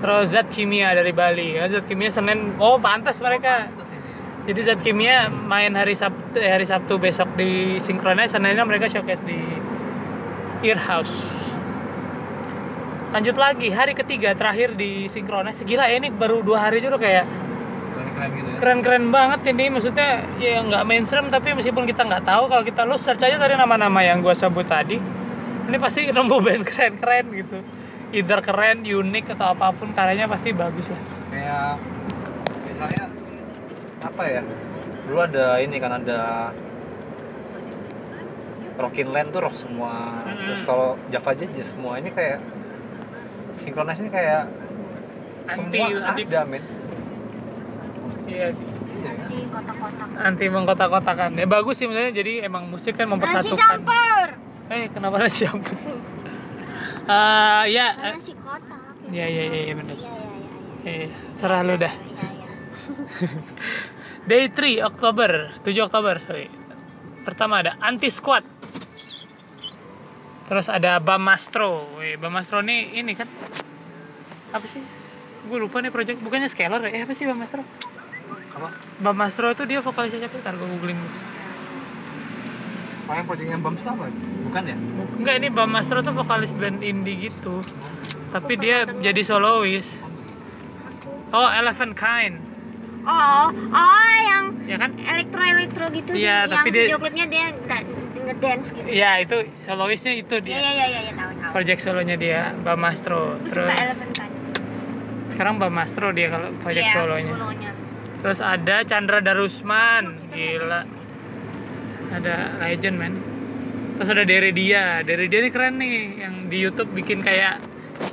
terus 0.00 0.32
Zat 0.32 0.48
Kimia 0.52 0.92
dari 0.92 1.12
Bali. 1.12 1.56
Ya, 1.56 1.68
Zat 1.68 1.88
Kimia 1.88 2.12
Senin. 2.12 2.56
Oh 2.60 2.76
pantas 2.76 3.20
mereka. 3.24 3.66
Ini. 3.66 3.96
Jadi 4.52 4.60
Zat 4.62 4.80
Kimia 4.84 5.26
main 5.26 5.72
hari 5.74 5.96
Sabtu 5.96 6.38
eh, 6.38 6.52
hari 6.52 6.62
Sabtu 6.68 7.00
besok 7.00 7.34
di 7.34 7.80
Synchronize, 7.82 8.36
Seninnya 8.36 8.62
mereka 8.62 8.86
showcase 8.86 9.24
di 9.26 9.38
Earhouse. 10.64 11.44
Lanjut 13.12 13.36
lagi 13.38 13.68
hari 13.72 13.96
ketiga 13.96 14.36
terakhir 14.36 14.76
di 14.76 15.08
Synchronize. 15.08 15.62
Gila 15.62 15.88
ya 15.88 15.96
ini 15.96 16.12
baru 16.12 16.44
dua 16.44 16.68
hari 16.68 16.84
juga 16.84 17.00
kayak 17.00 17.24
Keren-keren 17.26 18.28
gitu 18.32 18.48
ya. 18.48 18.56
keren-keren 18.60 19.04
banget 19.08 19.40
ini. 19.52 19.64
Maksudnya 19.72 20.08
ya 20.36 20.60
nggak 20.60 20.84
mainstream 20.84 21.26
tapi 21.28 21.56
meskipun 21.56 21.84
kita 21.84 22.04
nggak 22.04 22.24
tahu 22.24 22.48
kalau 22.48 22.62
kita 22.64 22.84
lu 22.84 22.96
search 22.96 23.24
aja 23.24 23.36
tadi 23.36 23.54
nama-nama 23.56 24.00
yang 24.04 24.20
gua 24.20 24.36
sebut 24.36 24.66
tadi, 24.66 25.00
ini 25.66 25.76
pasti 25.80 26.08
nemu 26.16 26.36
band 26.40 26.62
keren-keren 26.66 27.26
gitu. 27.32 27.58
Either 28.12 28.38
keren, 28.38 28.86
unik 28.86 29.34
atau 29.34 29.52
apa 29.52 29.74
pun 29.74 29.90
karyanya 29.90 30.30
pasti 30.30 30.54
bagus 30.54 30.88
lah. 30.88 31.00
Kayak 31.32 31.70
misalnya 32.68 33.04
apa 34.04 34.22
ya? 34.24 34.42
Dulu 35.06 35.18
ada 35.22 35.46
ini 35.62 35.76
kan 35.78 35.92
ada 36.02 36.50
Rockin 38.76 39.08
Land 39.10 39.32
tuh 39.32 39.40
rock 39.44 39.56
semua. 39.56 40.20
Mm-mm. 40.24 40.44
Terus 40.46 40.60
kalau 40.64 41.00
Java 41.08 41.28
aja 41.32 41.44
jazz 41.48 41.72
semua 41.72 41.96
ini 41.96 42.12
kayak 42.12 42.38
sinkronis 43.64 43.98
ini 44.04 44.10
kayak 44.12 44.52
Anti 45.46 45.78
semua 45.78 46.10
anti. 46.12 46.22
ada 46.26 46.42
men. 46.44 46.62
iya 48.26 48.50
sih. 48.50 48.66
Iya 48.96 49.12
kan? 49.12 49.28
di 49.30 49.38
kotak-kotak 49.46 50.08
anti 50.18 50.46
mengkotak-kotakan. 50.50 51.30
Ya 51.38 51.46
bagus 51.46 51.74
sih 51.78 51.86
maksudnya. 51.86 52.12
Jadi 52.12 52.32
emang 52.42 52.66
musik 52.66 52.98
kan 52.98 53.06
nasi 53.06 53.12
mempersatukan. 53.16 53.58
campur! 53.86 54.28
Eh 54.72 54.90
kenapa 54.90 55.16
nasi 55.22 55.46
campur? 55.46 55.78
Eh 57.06 57.64
ya 57.70 57.86
eh, 57.94 58.12
nasi 58.18 58.34
kotak. 58.34 58.80
Iya, 59.14 59.26
iya, 59.30 59.44
iya, 59.46 59.60
iya, 59.70 59.74
bener. 59.78 59.94
iya 59.94 60.10
iya 60.10 60.34
iya 60.82 61.06
eh, 61.06 61.08
serah 61.38 61.62
lu 61.62 61.78
dah. 61.78 61.94
Iya 61.94 62.28
iya. 62.34 62.50
Day 64.30 64.50
3 64.50 64.82
Oktober. 64.82 65.54
7 65.62 65.86
Oktober 65.86 66.18
sorry. 66.18 66.50
Pertama 67.22 67.62
ada 67.62 67.78
anti 67.78 68.10
squad 68.10 68.42
terus 70.46 70.66
ada 70.66 70.98
Bamastro 70.98 71.96
Wih, 71.96 72.14
Bamastro 72.16 72.60
nih 72.60 72.96
ini 72.96 73.12
kan 73.12 73.26
apa 74.50 74.64
sih 74.64 74.80
gue 75.42 75.58
lupa 75.58 75.78
nih 75.78 75.90
project 75.90 76.18
bukannya 76.18 76.46
Scalar 76.46 76.82
ya 76.84 76.90
eh, 76.92 77.02
apa 77.02 77.12
sih 77.12 77.24
Bamastro 77.24 77.62
Apa? 78.52 78.68
Bamastro 78.98 79.46
itu 79.48 79.62
dia 79.64 79.78
vokalisnya 79.78 80.22
siapa? 80.22 80.38
Ntar 80.38 80.54
gue 80.54 80.68
googling 80.68 80.96
dulu 80.96 81.18
Oh 83.06 83.14
yang 83.14 83.22
projectnya 83.22 83.54
Bams 83.56 83.78
itu 83.78 83.86
apa? 83.86 84.10
Bukan 84.42 84.62
ya? 84.66 84.76
Enggak 85.14 85.34
ini 85.38 85.48
Bam 85.48 85.70
Mastro 85.70 86.02
tuh 86.02 86.10
vokalis 86.10 86.50
band 86.50 86.82
indie 86.82 87.30
gitu. 87.30 87.62
Tapi 88.34 88.58
dia 88.58 88.82
jadi 88.82 89.22
solois. 89.22 89.86
Oh, 91.30 91.46
Elephant 91.46 91.94
Kind. 91.94 92.42
Oh, 93.06 93.46
oh 93.54 94.10
yang 94.26 94.44
Ya 94.66 94.74
kan? 94.74 94.98
elektro 94.98 95.38
elektro 95.38 95.86
gitu 95.94 96.18
Iya, 96.18 96.50
yang 96.50 96.58
tapi 96.58 96.74
dia- 96.74 96.90
video 96.90 96.98
klipnya 96.98 97.26
dia 97.30 97.46
ngedance 98.26 98.74
gitu. 98.74 98.88
Iya, 98.90 99.22
itu 99.22 99.36
soloisnya 99.54 100.12
itu 100.18 100.34
dia. 100.42 100.58
iya 100.58 100.70
iya 100.74 100.86
iya 100.90 101.12
tahu 101.14 101.30
tahu. 101.38 101.52
Project 101.54 101.80
solonya 101.80 102.16
dia 102.18 102.40
Bam 102.60 102.78
Mastro. 102.82 103.38
Terus 103.46 103.70
suka 103.70 103.84
elephant 103.86 104.12
kan. 104.18 104.30
sekarang 105.30 105.54
Bam 105.62 105.72
Mastro 105.72 106.10
dia 106.10 106.28
kalau 106.28 106.48
project 106.60 106.86
Iya, 106.90 106.94
solonya. 106.98 107.32
solonya. 107.32 107.70
Terus 108.16 108.40
ada 108.42 108.76
Chandra 108.82 109.18
Darusman, 109.22 110.04
gila. 110.34 110.82
Ada 112.10 112.34
legend 112.62 112.96
man. 112.98 113.12
Terus 113.96 114.08
ada 114.12 114.24
Deredia, 114.26 115.00
Deredia 115.00 115.38
ini 115.40 115.50
keren 115.50 115.74
nih, 115.80 115.94
yang 116.20 116.34
di 116.52 116.58
YouTube 116.60 116.90
bikin 116.92 117.22
kayak 117.22 117.62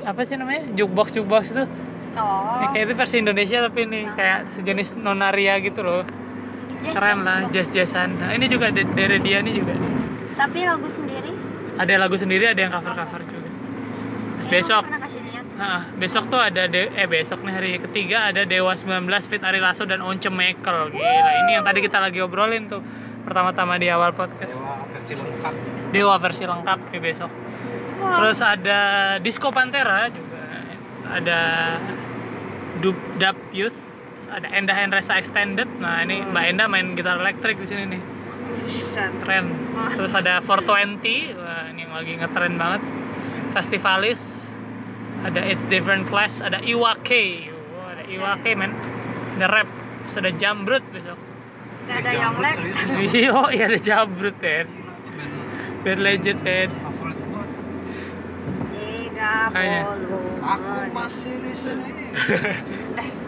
apa 0.07 0.21
sih 0.23 0.39
namanya 0.39 0.63
jukebox 0.77 1.11
jukebox 1.11 1.51
itu. 1.51 1.65
Oh. 2.13 2.61
Ya, 2.61 2.67
kayak 2.71 2.83
itu 2.87 2.93
versi 2.93 3.15
Indonesia 3.19 3.57
tapi 3.65 3.89
ini 3.89 4.05
kayak 4.13 4.45
sejenis 4.47 5.01
nonaria 5.01 5.57
gitu 5.59 5.81
loh. 5.81 6.05
Jazz 6.83 6.93
Keren 6.93 7.19
lah, 7.23 7.39
jazz 7.49 7.67
jazzan. 7.71 8.09
Nah, 8.19 8.35
ini 8.35 8.45
juga 8.45 8.67
De- 8.69 8.85
Deredia 8.85 9.39
ini 9.39 9.55
juga. 9.55 9.73
Tapi 10.35 10.67
lagu 10.67 10.85
sendiri. 10.85 11.31
Ada 11.73 11.97
lagu 11.97 12.15
sendiri, 12.19 12.45
ada 12.45 12.59
yang 12.59 12.69
cover 12.69 12.93
cover 12.93 13.21
juga. 13.23 13.49
Terus 14.37 14.47
besok. 14.51 14.83
Nah, 15.53 15.85
besok 15.95 16.27
tuh 16.27 16.41
ada 16.41 16.65
de 16.65 16.89
eh 16.91 17.05
besok 17.05 17.45
nih 17.45 17.53
hari 17.53 17.69
ketiga 17.77 18.33
ada 18.33 18.41
Dewa 18.43 18.73
19 18.73 19.05
Fit 19.23 19.39
Ari 19.39 19.61
Lasso 19.61 19.85
dan 19.85 20.01
Once 20.01 20.25
Mekel. 20.25 20.91
Gila, 20.91 21.31
ini 21.45 21.51
yang 21.55 21.63
tadi 21.63 21.79
kita 21.79 22.01
lagi 22.01 22.19
obrolin 22.19 22.67
tuh 22.67 22.81
pertama-tama 23.23 23.77
di 23.77 23.87
awal 23.87 24.11
podcast. 24.11 24.57
Dewa 24.57 24.85
versi 24.91 25.13
lengkap. 25.15 25.53
Dewa 25.93 26.15
versi 26.17 26.43
lengkap 26.43 26.79
nih 26.89 27.01
besok. 27.01 27.31
Terus 28.03 28.39
ada 28.41 28.79
Disco 29.21 29.53
Pantera 29.53 30.09
juga. 30.09 30.41
Ada 31.13 31.39
Dub 32.81 32.97
Dub 33.15 33.37
Youth, 33.53 33.77
ada 34.33 34.47
Endah 34.49 34.77
Endresa 34.81 35.21
Extended. 35.21 35.69
Nah, 35.77 36.01
ini 36.01 36.25
Mbak 36.25 36.43
Enda 36.49 36.65
main 36.65 36.97
gitar 36.97 37.21
elektrik 37.21 37.61
di 37.61 37.67
sini 37.69 37.83
nih. 37.85 38.01
Keren. 39.21 39.45
Terus 39.97 40.13
ada 40.17 40.41
420, 40.41 41.37
wah 41.37 41.69
ini 41.69 41.85
yang 41.85 41.93
lagi 41.93 42.13
ngetren 42.17 42.57
banget. 42.57 42.81
Festivalis. 43.53 44.49
Ada 45.23 45.39
It's 45.47 45.63
Different 45.69 46.09
Class, 46.09 46.43
ada 46.43 46.59
Iwake. 46.59 47.47
Wah, 47.77 47.95
ada 47.95 48.03
Iwake, 48.09 48.59
men. 48.59 48.75
Ada 49.39 49.47
rap, 49.47 49.69
terus 50.03 50.15
ada 50.19 50.31
Jambrut 50.35 50.83
besok. 50.91 51.15
Gak 51.87 52.03
ada 52.03 52.11
yang 52.11 52.35
lab. 52.41 52.57
Iya, 53.13 53.39
iya 53.55 53.63
ada 53.71 53.79
Jambrut, 53.79 54.35
men. 54.43 54.67
Band 55.83 55.99
legend. 56.03 56.39
Favorit 56.43 57.17
Kayaknya. 59.23 59.81
puluh. 59.87 60.43
Aku 60.43 60.71
masih 60.91 61.33
di 61.39 61.53
sini. 61.55 61.89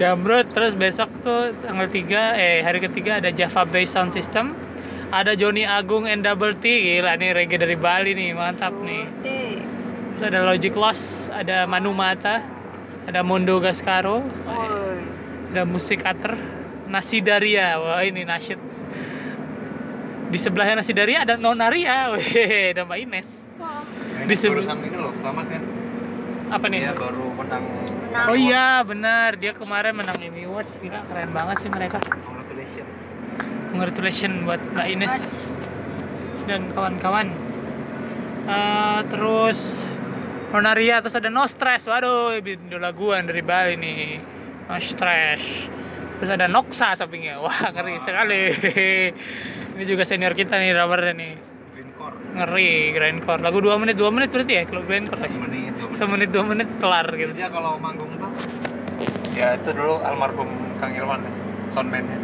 Jamrut 0.00 0.48
terus 0.56 0.72
besok 0.72 1.12
tuh 1.20 1.52
tanggal 1.60 1.84
3 1.84 2.40
eh 2.40 2.64
hari 2.64 2.80
ketiga 2.80 3.20
ada 3.20 3.28
Java 3.28 3.68
Bass 3.68 3.92
Sound 3.92 4.16
System. 4.16 4.56
Ada 5.12 5.36
Joni 5.36 5.68
Agung 5.68 6.08
and 6.08 6.24
Double 6.24 6.56
T. 6.56 6.64
Gila 6.64 7.20
nih 7.20 7.36
reggae 7.36 7.60
dari 7.60 7.76
Bali 7.76 8.16
nih 8.16 8.32
mantap 8.32 8.72
nih. 8.80 9.04
Terus 10.16 10.24
ada 10.24 10.40
Logic 10.48 10.72
Loss 10.72 11.28
ada 11.28 11.68
Manu 11.68 11.92
Mata 11.92 12.40
ada 13.04 13.20
Mondo 13.20 13.60
Gascaro 13.60 14.24
Oi. 14.24 15.04
ada 15.52 15.68
Musikater 15.68 16.32
Nasidaria 16.88 17.76
wah 17.76 18.00
ini 18.00 18.24
nasyid. 18.24 18.56
Di 20.32 20.38
sebelahnya 20.40 20.80
Nasidaria 20.80 21.28
ada 21.28 21.36
Nonaria 21.36 22.16
weh 22.16 22.72
ada 22.72 22.88
Mbak 22.88 22.98
Ines. 23.04 23.44
Nah, 23.60 23.84
Di 24.24 24.32
barusan 24.32 24.80
ini 24.80 24.96
loh, 24.96 25.12
selamat 25.20 25.46
ya. 25.52 25.60
apa 26.56 26.66
nih? 26.72 26.88
Dia 26.88 26.96
baru 26.96 27.24
menang 27.36 27.99
Menang. 28.10 28.26
oh 28.26 28.34
iya 28.34 28.82
benar 28.82 29.38
dia 29.38 29.54
kemarin 29.54 29.94
menang 29.94 30.18
Emmy 30.18 30.42
Awards 30.42 30.82
gila 30.82 31.06
keren 31.06 31.30
banget 31.30 31.56
sih 31.62 31.70
mereka 31.70 32.02
congratulations. 32.02 32.90
Congratulations 33.70 34.36
buat 34.42 34.60
Mbak 34.74 34.86
Ines 34.90 35.16
dan 36.50 36.66
kawan-kawan. 36.74 37.30
Eh, 38.50 39.00
terus 39.06 39.70
Nonaria 40.50 40.98
terus 40.98 41.14
ada 41.14 41.30
No 41.30 41.46
Stress. 41.46 41.86
Waduh, 41.86 42.34
idola 42.42 42.90
gua 42.90 43.22
dari 43.22 43.46
Bali 43.46 43.78
nih. 43.78 44.18
No 44.66 44.74
Stress. 44.82 45.70
Terus 46.18 46.30
ada 46.34 46.50
Noxa 46.50 46.98
sampingnya. 46.98 47.38
Wah, 47.38 47.70
ngeri 47.70 48.02
sekali. 48.02 48.42
Ini 49.78 49.84
juga 49.86 50.02
senior 50.02 50.34
kita 50.34 50.58
nih 50.58 50.74
drummernya 50.74 51.14
nih. 51.14 51.32
Ngeri, 52.30 52.94
grindcore. 52.94 53.40
Lagu 53.42 53.58
2 53.58 53.80
menit, 53.82 53.96
2 53.98 54.14
menit 54.14 54.28
berarti 54.30 54.52
ya 54.54 54.62
kalau 54.68 54.82
grindcore. 54.86 55.20
Semenit, 55.26 55.74
dua 55.74 55.88
menit. 55.90 55.98
Semenit 55.98 56.30
2 56.30 56.50
menit 56.50 56.68
kelar 56.78 57.06
gitu. 57.14 57.32
Dia 57.34 57.48
kalau 57.50 57.76
manggung 57.82 58.14
tuh 58.20 58.30
ya 59.34 59.56
itu 59.56 59.70
dulu 59.72 60.02
almarhum 60.04 60.50
Kang 60.82 60.92
Irwan 60.92 61.22
ya, 61.22 61.32
soundman-nya. 61.72 62.18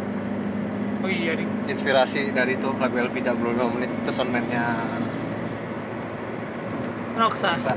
Oh 1.03 1.09
iya 1.11 1.35
nih. 1.35 1.47
Inspirasi 1.71 2.31
dari 2.31 2.55
itu 2.55 2.69
lagu 2.77 2.95
LP 2.95 3.23
25 3.23 3.75
menit 3.75 3.89
itu 3.91 4.11
soundman-nya 4.15 4.63
Noxa. 7.17 7.57
Sa. 7.57 7.73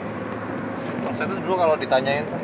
Saya 1.17 1.27
tuh 1.27 1.37
dulu 1.41 1.57
kalau 1.57 1.75
ditanyain 1.75 2.25
tuh 2.29 2.41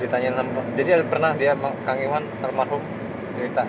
ditanyain 0.00 0.32
sama 0.32 0.64
jadi 0.74 1.00
ada 1.00 1.04
pernah 1.04 1.30
dia 1.36 1.52
Kang 1.84 2.00
Iwan 2.00 2.24
almarhum 2.40 2.80
cerita 3.36 3.68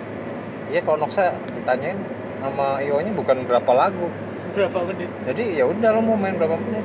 iya 0.72 0.80
kalau 0.80 1.04
Noksa 1.04 1.36
ditanyain 1.52 2.00
sama 2.40 2.80
IO 2.82 2.98
nya 3.04 3.12
bukan 3.12 3.44
berapa 3.44 3.72
lagu 3.76 4.08
Berapa 4.52 4.78
menit? 4.84 5.10
jadi 5.24 5.44
ya 5.60 5.64
udah 5.64 5.88
lo 5.96 6.00
mau 6.04 6.16
main 6.16 6.36
berapa 6.36 6.60
menit? 6.60 6.84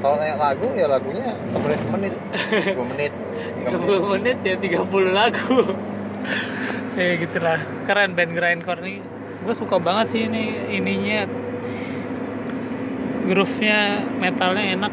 Kalau 0.00 0.16
nanya 0.16 0.36
lagu 0.40 0.72
ya 0.72 0.88
lagunya 0.88 1.36
semenit 1.52 1.78
semenit. 1.84 2.14
Dua 2.72 2.86
menit. 2.88 3.12
Tiga 3.12 3.68
menit. 3.76 4.00
30 4.00 4.12
menit 4.16 4.36
ya 4.40 4.54
30 4.56 5.12
lagu. 5.12 5.56
Ya 6.96 7.16
gitulah. 7.20 7.60
Keren 7.84 8.16
band 8.16 8.32
grindcore 8.32 8.80
nih. 8.80 8.98
Gue 9.44 9.54
suka 9.56 9.76
banget 9.76 10.06
sih 10.16 10.24
ini 10.24 10.72
ininya. 10.72 11.28
Groove-nya 13.28 14.08
metalnya 14.16 14.64
enak. 14.72 14.92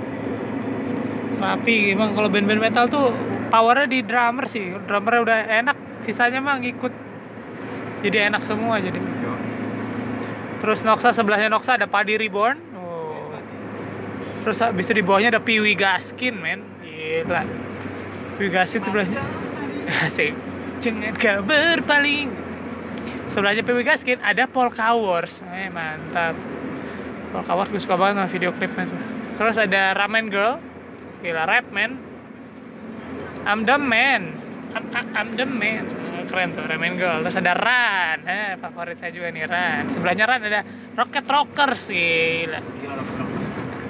Rapi 1.39 1.95
emang 1.95 2.11
kalau 2.11 2.27
band-band 2.27 2.59
metal 2.59 2.85
tuh 2.91 3.15
powernya 3.47 3.87
di 3.87 3.99
drummer 4.03 4.45
sih. 4.51 4.75
Drummernya 4.75 5.21
udah 5.23 5.39
enak 5.63 5.77
sisanya 6.03 6.43
mah 6.43 6.59
ngikut. 6.59 6.91
Jadi 8.03 8.17
enak 8.27 8.43
semua 8.43 8.77
jadi 8.83 8.99
terus 10.67 10.83
Noxa 10.83 11.15
sebelahnya 11.15 11.47
Noxa 11.47 11.79
ada 11.79 11.87
Padi 11.87 12.19
Reborn. 12.19 12.59
Oh. 12.75 13.31
terus 14.43 14.59
habis 14.59 14.83
itu 14.83 14.99
di 14.99 15.03
bawahnya 15.07 15.31
ada 15.31 15.39
Piwi 15.39 15.79
Gaskin 15.79 16.35
men. 16.35 16.59
Gila. 16.83 17.47
Piwi 18.35 18.51
Gaskin 18.51 18.83
sebelahnya. 18.83 19.15
Asik. 20.03 20.35
Jangan 20.83 21.15
kau 21.15 21.39
berpaling. 21.47 22.27
Sebelahnya 23.31 23.63
Piwi 23.63 23.87
Gaskin 23.87 24.19
ada 24.19 24.43
Polka 24.43 24.91
Wars 24.91 25.39
eh 25.55 25.71
mantap. 25.71 26.35
Polka 27.31 27.55
Wars 27.55 27.71
gue 27.71 27.79
suka 27.79 27.95
banget 27.95 28.19
sama 28.19 28.27
video 28.27 28.51
klipnya 28.51 28.91
tuh 28.91 28.99
terus 29.39 29.55
ada 29.55 29.95
Ramen 29.95 30.27
Girl. 30.27 30.59
Gila 31.23 31.47
rap 31.47 31.71
man 31.71 31.95
I'm 33.47 33.63
the 33.63 33.79
man. 33.79 34.35
I'm, 34.75 34.83
I'm- 35.15 35.39
the 35.39 35.47
man 35.47 35.87
keren 36.27 36.51
tuh 36.51 36.67
Ramen 36.67 36.99
Girl 36.99 37.23
terus 37.23 37.39
ada 37.39 37.55
Ran 37.55 38.19
eh 38.27 38.59
favorit 38.59 38.99
saya 38.99 39.09
juga 39.15 39.31
nih 39.31 39.47
Ran. 39.47 39.87
Sebelahnya 39.87 40.25
Ran 40.27 40.41
ada 40.43 40.61
Rocket 40.93 41.25
Rockers 41.25 41.87
gila. 41.87 42.59
Gila 42.59 42.93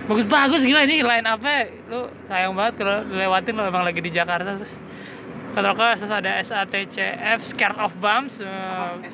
bagus 0.07 0.23
bagus 0.31 0.61
gila 0.63 0.87
ini 0.87 1.03
line 1.03 1.27
apa 1.27 1.67
lu 1.91 2.07
sayang 2.31 2.55
banget 2.55 2.79
kalau 2.79 3.03
lewatin 3.11 3.59
lo 3.59 3.67
emang 3.67 3.83
lagi 3.83 3.99
di 3.99 4.13
Jakarta 4.13 4.61
terus. 4.61 4.73
Rockers 5.57 6.05
terus 6.05 6.13
ada 6.13 6.31
SATCF 6.39 7.39
Scared 7.41 7.81
of 7.81 7.91
Bombs 7.97 8.39
eh, 8.39 9.11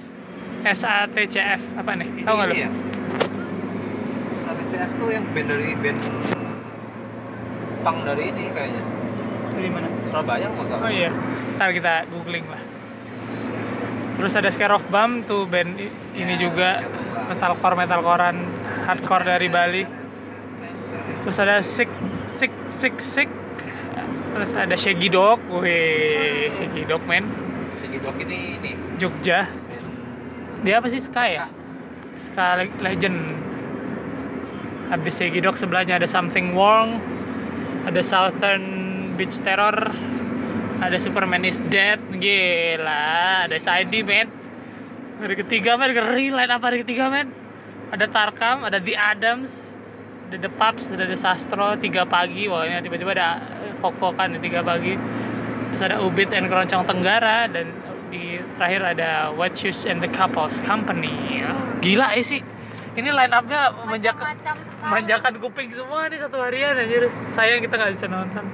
SATCF 0.67 1.79
apa 1.79 1.91
nih? 1.97 2.27
Tahu 2.27 2.35
nggak 2.35 2.47
lu? 2.51 2.55
ya 2.59 2.69
SATCF 4.43 4.91
tuh 4.99 5.09
yang 5.09 5.25
band 5.31 5.47
dari 5.49 5.71
band 5.79 5.99
punk 7.83 7.97
dari 8.07 8.31
ini 8.31 8.47
kayaknya. 8.51 8.83
Di 9.53 9.69
mana? 9.71 9.87
Surabaya 10.07 10.45
nggak 10.51 10.65
salah. 10.67 10.87
Oh 10.87 10.91
iya. 10.91 11.11
Ntar 11.55 11.71
kita 11.71 11.93
googling 12.11 12.47
lah 12.51 12.82
terus 14.13 14.33
ada 14.33 14.47
Scare 14.47 14.71
of 14.71 14.85
Bomb 14.87 15.23
tuh 15.23 15.45
band 15.45 15.75
i- 15.75 15.89
ini 16.15 16.37
Ya, 16.37 16.41
juga 16.41 16.69
of 16.79 16.85
Bomb. 16.85 17.27
metalcore 17.33 17.75
metalcorean 17.75 18.37
hardcore 18.83 19.25
dari 19.25 19.47
Bali. 19.47 19.83
Terus 21.21 21.37
ada 21.39 21.59
Sick 21.59 21.89
Sick 22.25 22.51
Sick 22.67 22.95
Sick. 22.99 23.29
Terus 24.33 24.51
ada 24.53 24.73
Shaggy 24.73 25.07
Dog 25.07 25.39
wih 25.49 26.49
Shaggy 26.53 26.83
Dog 26.83 27.03
men. 27.05 27.25
Segi 27.77 27.97
Dok 27.99 28.15
ini 28.19 28.37
ini. 28.57 28.71
Jogja. 28.97 29.45
Dia 30.63 30.79
apa 30.79 30.87
sih? 30.87 30.99
Sky 30.99 31.29
ya? 31.35 31.45
Sky 32.13 32.65
Le- 32.65 32.79
Legend. 32.81 33.17
Habis 34.89 35.13
Shaggy 35.15 35.39
Dog 35.39 35.55
sebelahnya 35.55 35.97
ada 35.97 36.05
Something 36.05 36.53
Wrong 36.53 37.01
ada 37.83 37.99
Southern 37.99 38.63
Beach 39.15 39.35
Terror 39.41 39.75
ada 40.83 40.97
Superman 40.99 41.47
is 41.47 41.59
Dead 41.71 41.99
gila. 42.19 43.47
Ada 43.47 43.55
SID 43.55 44.03
men. 44.03 44.27
Hari 45.23 45.35
ketiga 45.39 45.79
men. 45.79 45.95
Ngeri 45.95 46.35
line 46.35 46.51
apa 46.51 46.65
hari 46.67 46.83
ketiga 46.83 47.07
men. 47.07 47.31
Ada 47.95 48.09
Tarkam 48.11 48.67
ada 48.67 48.81
The 48.81 48.97
Adams 48.97 49.71
ada 50.27 50.37
The 50.41 50.51
Pups 50.51 50.91
ada 50.91 51.07
The 51.07 51.15
Sastro 51.15 51.79
tiga 51.79 52.03
pagi. 52.03 52.51
Wah 52.51 52.67
ini 52.67 52.83
tiba-tiba 52.83 53.15
ada 53.15 53.39
fok-fokan 53.79 54.35
di 54.35 54.39
tiga 54.43 54.59
pagi. 54.59 54.99
Terus 55.73 55.81
ada 55.87 56.03
Ubit 56.03 56.35
and 56.35 56.51
Keroncong 56.51 56.83
Tenggara 56.83 57.47
dan 57.47 57.71
di 58.11 58.37
terakhir 58.59 58.97
ada 58.97 59.33
White 59.33 59.57
Shoes 59.57 59.87
and 59.87 60.03
the 60.03 60.11
Couples 60.11 60.59
Company. 60.61 61.41
Gila 61.79 62.13
ya 62.13 62.23
sih. 62.23 62.43
Ini 62.93 63.09
line 63.09 63.33
up-nya 63.33 63.73
sekali. 63.89 64.37
manjakan 64.85 65.33
kuping 65.39 65.71
semua 65.73 66.05
nih 66.11 66.19
satu 66.19 66.37
harian 66.43 66.75
aja 66.75 67.09
sayang 67.31 67.63
kita 67.63 67.73
nggak 67.73 67.97
bisa 67.97 68.07
nonton 68.11 68.45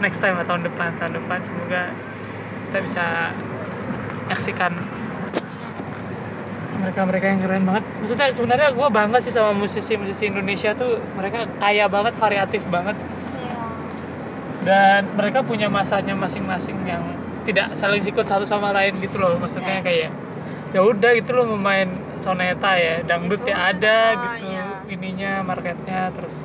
next 0.00 0.18
time 0.18 0.34
lah, 0.34 0.46
tahun 0.46 0.62
depan 0.64 0.96
tahun 0.98 1.12
depan 1.18 1.38
semoga 1.42 1.82
kita 2.70 2.78
bisa 2.82 3.04
nyaksikan 4.26 4.72
mereka 6.74 7.00
mereka 7.06 7.26
yang 7.32 7.40
keren 7.40 7.64
banget 7.64 7.84
maksudnya 7.96 8.28
sebenarnya 8.28 8.68
gue 8.74 8.88
bangga 8.90 9.18
sih 9.22 9.32
sama 9.32 9.56
musisi-musisi 9.56 10.28
Indonesia 10.28 10.74
tuh 10.76 11.00
mereka 11.16 11.48
kaya 11.56 11.88
banget 11.88 12.12
variatif 12.18 12.62
banget 12.68 12.96
Iya. 12.98 13.56
dan 14.66 15.00
mereka 15.16 15.40
punya 15.40 15.68
masanya 15.68 16.12
masing-masing 16.12 16.76
yang 16.84 17.00
tidak 17.44 17.72
saling 17.76 18.00
sikut 18.00 18.24
satu 18.24 18.44
sama 18.44 18.72
lain 18.72 18.96
gitu 19.00 19.16
loh 19.16 19.36
maksudnya 19.36 19.80
Ya. 19.80 19.84
kayak 19.84 20.10
ya 20.74 20.80
udah 20.82 21.10
gitu 21.14 21.30
loh 21.32 21.46
memain 21.54 21.86
soneta 22.18 22.74
ya 22.76 23.00
dangdut 23.06 23.40
ya 23.46 23.54
Soneta, 23.54 23.70
ada 23.70 23.98
gitu 24.18 24.44
ya. 24.50 24.64
ininya 24.90 25.32
marketnya 25.40 26.10
terus 26.12 26.44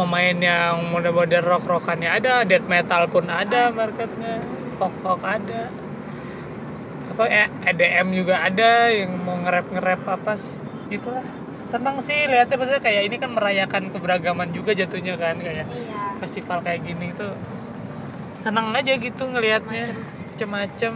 pemain 0.00 0.32
yang 0.34 0.88
model-model 0.88 1.42
rock 1.42 1.64
rockannya 1.66 2.08
ada 2.10 2.40
death 2.42 2.64
metal 2.64 3.04
pun 3.06 3.28
ada 3.28 3.68
marketnya 3.70 4.40
folk 4.74 4.96
folk 4.98 5.20
ada. 5.20 5.68
Apa 7.10 7.24
EDM 7.66 8.08
juga 8.14 8.40
ada 8.40 8.88
yang 8.88 9.12
mau 9.18 9.36
nge-rap 9.36 9.66
nge-rap 9.68 10.02
apa 10.08 10.32
s- 10.34 10.56
gitulah 10.88 11.20
seneng 11.68 12.00
sih 12.00 12.26
lihatnya 12.26 12.56
maksudnya 12.56 12.80
kayak 12.80 13.02
ini 13.04 13.16
kan 13.16 13.30
merayakan 13.30 13.92
keberagaman 13.92 14.50
juga 14.50 14.72
jatuhnya 14.72 15.14
kan 15.14 15.36
kayak 15.36 15.64
Iya. 15.64 16.18
festival 16.18 16.58
kayak 16.60 16.80
gini 16.82 17.12
tuh 17.12 17.30
seneng 18.40 18.72
aja 18.72 18.96
gitu 18.96 19.22
ngelihatnya 19.26 19.92
macem-macem. 20.32 20.94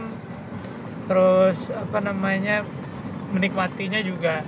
Terus 1.05 1.69
apa 1.69 2.01
namanya 2.01 2.65
menikmatinya 3.29 4.01
juga 4.01 4.41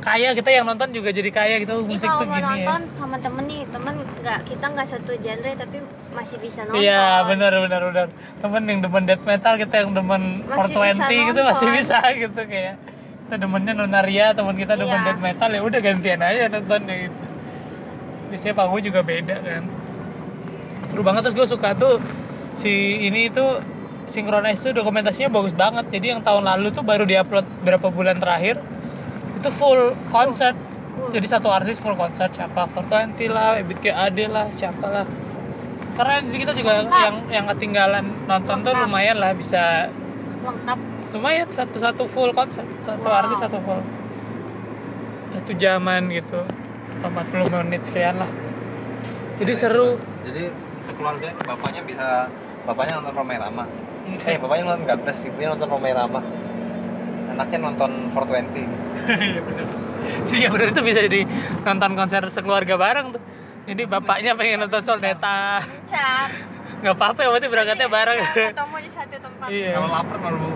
kaya 0.00 0.32
kita 0.32 0.48
yang 0.50 0.64
nonton 0.64 0.88
juga 0.90 1.08
jadi 1.08 1.28
kaya 1.28 1.54
gitu 1.58 1.76
Ini 1.78 1.88
musik 1.88 2.04
kalau 2.04 2.20
tuh 2.20 2.26
mau 2.26 2.34
gini 2.34 2.42
ya 2.42 2.48
nonton 2.56 2.80
sama 2.92 3.16
temen 3.16 3.44
nih, 3.44 3.62
temen 3.68 3.94
nggak 4.18 4.38
kita 4.44 4.64
nggak 4.66 4.86
satu 4.88 5.12
genre 5.14 5.50
tapi 5.54 5.76
masih 6.10 6.36
bisa 6.36 6.60
nonton. 6.64 6.80
Iya 6.80 7.02
benar 7.24 7.52
benar 7.60 7.80
benar. 7.86 8.06
Temen 8.40 8.62
yang 8.64 8.78
demen 8.80 9.02
death 9.04 9.24
metal 9.24 9.54
kita 9.54 9.74
yang 9.78 9.90
demen 9.92 10.22
Masih 10.42 10.74
420 10.74 10.96
bisa 10.96 11.04
gitu 11.06 11.40
masih 11.42 11.66
nonton. 11.66 11.76
bisa 11.76 11.96
gitu 12.16 12.40
kayak 12.42 12.74
kita 13.20 13.36
demennya 13.38 13.72
Nonaria 13.72 14.26
teman 14.32 14.54
kita 14.54 14.72
demen 14.74 14.90
Iya. 14.96 15.06
death 15.06 15.22
metal 15.22 15.48
ya 15.48 15.60
udah 15.62 15.80
gantian 15.80 16.20
aja 16.20 16.42
nontonnya 16.48 16.94
gitu. 17.04 17.22
Biasanya 18.28 18.54
panggung 18.54 18.82
juga 18.82 19.00
beda 19.00 19.36
kan. 19.36 19.62
Seru 20.86 21.02
banget 21.02 21.20
terus 21.22 21.36
gue 21.36 21.46
suka 21.46 21.68
tuh 21.74 22.00
si 22.56 22.72
ini 23.00 23.28
tuh 23.28 23.60
Synchronize 24.06 24.58
tuh 24.60 24.74
dokumentasinya 24.74 25.30
bagus 25.30 25.52
banget. 25.52 25.86
Jadi 25.88 26.06
yang 26.08 26.20
tahun 26.20 26.42
lalu 26.42 26.72
tuh 26.72 26.82
baru 26.82 27.06
diupload 27.06 27.46
berapa 27.62 27.86
bulan 27.86 28.18
terakhir 28.18 28.58
itu 29.40 29.50
full 29.50 29.82
konser. 30.06 30.52
Full. 30.52 31.10
Jadi 31.10 31.26
satu 31.26 31.48
artis 31.48 31.76
full 31.76 31.94
konser 31.94 32.28
siapa 32.28 32.68
420 32.68 33.16
lah, 33.26 33.56
Ebit 33.56 33.80
GAD 33.80 34.18
lah, 34.28 34.46
siapa 34.52 34.86
lah. 34.86 35.06
Karena 35.90 36.20
jadi 36.22 36.38
kita 36.38 36.52
juga 36.54 36.72
Lengkap. 36.78 37.00
yang 37.00 37.16
yang 37.30 37.44
ketinggalan 37.48 38.04
nonton 38.24 38.56
tuh 38.58 38.70
Lengkap. 38.70 38.84
lumayan 38.84 39.16
lah 39.16 39.32
bisa 39.32 39.88
Lengkap. 40.40 40.78
lumayan 41.10 41.46
satu 41.48 41.76
satu 41.76 42.02
full 42.04 42.30
konser 42.30 42.62
satu 42.80 43.02
Wow. 43.02 43.18
artis 43.18 43.38
satu 43.38 43.58
full 43.58 43.82
satu 45.30 45.52
jaman 45.52 46.06
gitu 46.08 46.38
atau 46.92 47.08
40 47.08 47.50
menit 47.60 47.82
sekian 47.82 48.14
lah 48.14 48.30
jadi 49.36 49.52
seru 49.52 49.98
jadi 50.22 50.54
sekeluarga 50.78 51.34
bapaknya 51.40 51.82
bisa 51.82 52.30
bapaknya 52.62 52.98
nonton 52.98 53.14
Romai 53.16 53.36
Rama 53.36 53.64
Hmm. 54.00 54.16
eh 54.24 54.38
bapaknya 54.38 54.62
nonton 54.64 54.86
Gabres 54.86 55.18
ibunya 55.24 55.50
nonton 55.50 55.68
Romai 55.68 55.92
Rama 55.92 56.22
anaknya 57.36 57.58
nonton 57.62 57.90
420 58.12 58.66
iya 59.30 59.40
bener. 59.42 59.66
Iya 60.30 60.48
bener. 60.52 60.66
Itu 60.74 60.82
bisa 60.82 61.00
jadi 61.04 61.20
nonton 61.66 61.90
konser 61.94 62.22
sekeluarga 62.30 62.74
bareng 62.76 63.14
tuh. 63.14 63.22
Jadi 63.68 63.82
bapaknya 63.86 64.32
pengen 64.34 64.66
nonton 64.66 64.82
Solneta 64.82 65.62
Cat. 65.86 66.30
nggak 66.80 66.96
apa-apa 66.96 67.20
ya 67.20 67.28
berarti 67.28 67.48
berangkatnya 67.52 67.88
bareng. 67.92 68.18
Iya, 68.24 68.50
ketemu 68.56 68.76
di 68.80 68.90
satu 68.90 69.16
tempat. 69.20 69.48
iya. 69.52 69.70
Kalau 69.76 69.88
lapar 69.92 70.16
baru 70.16 70.48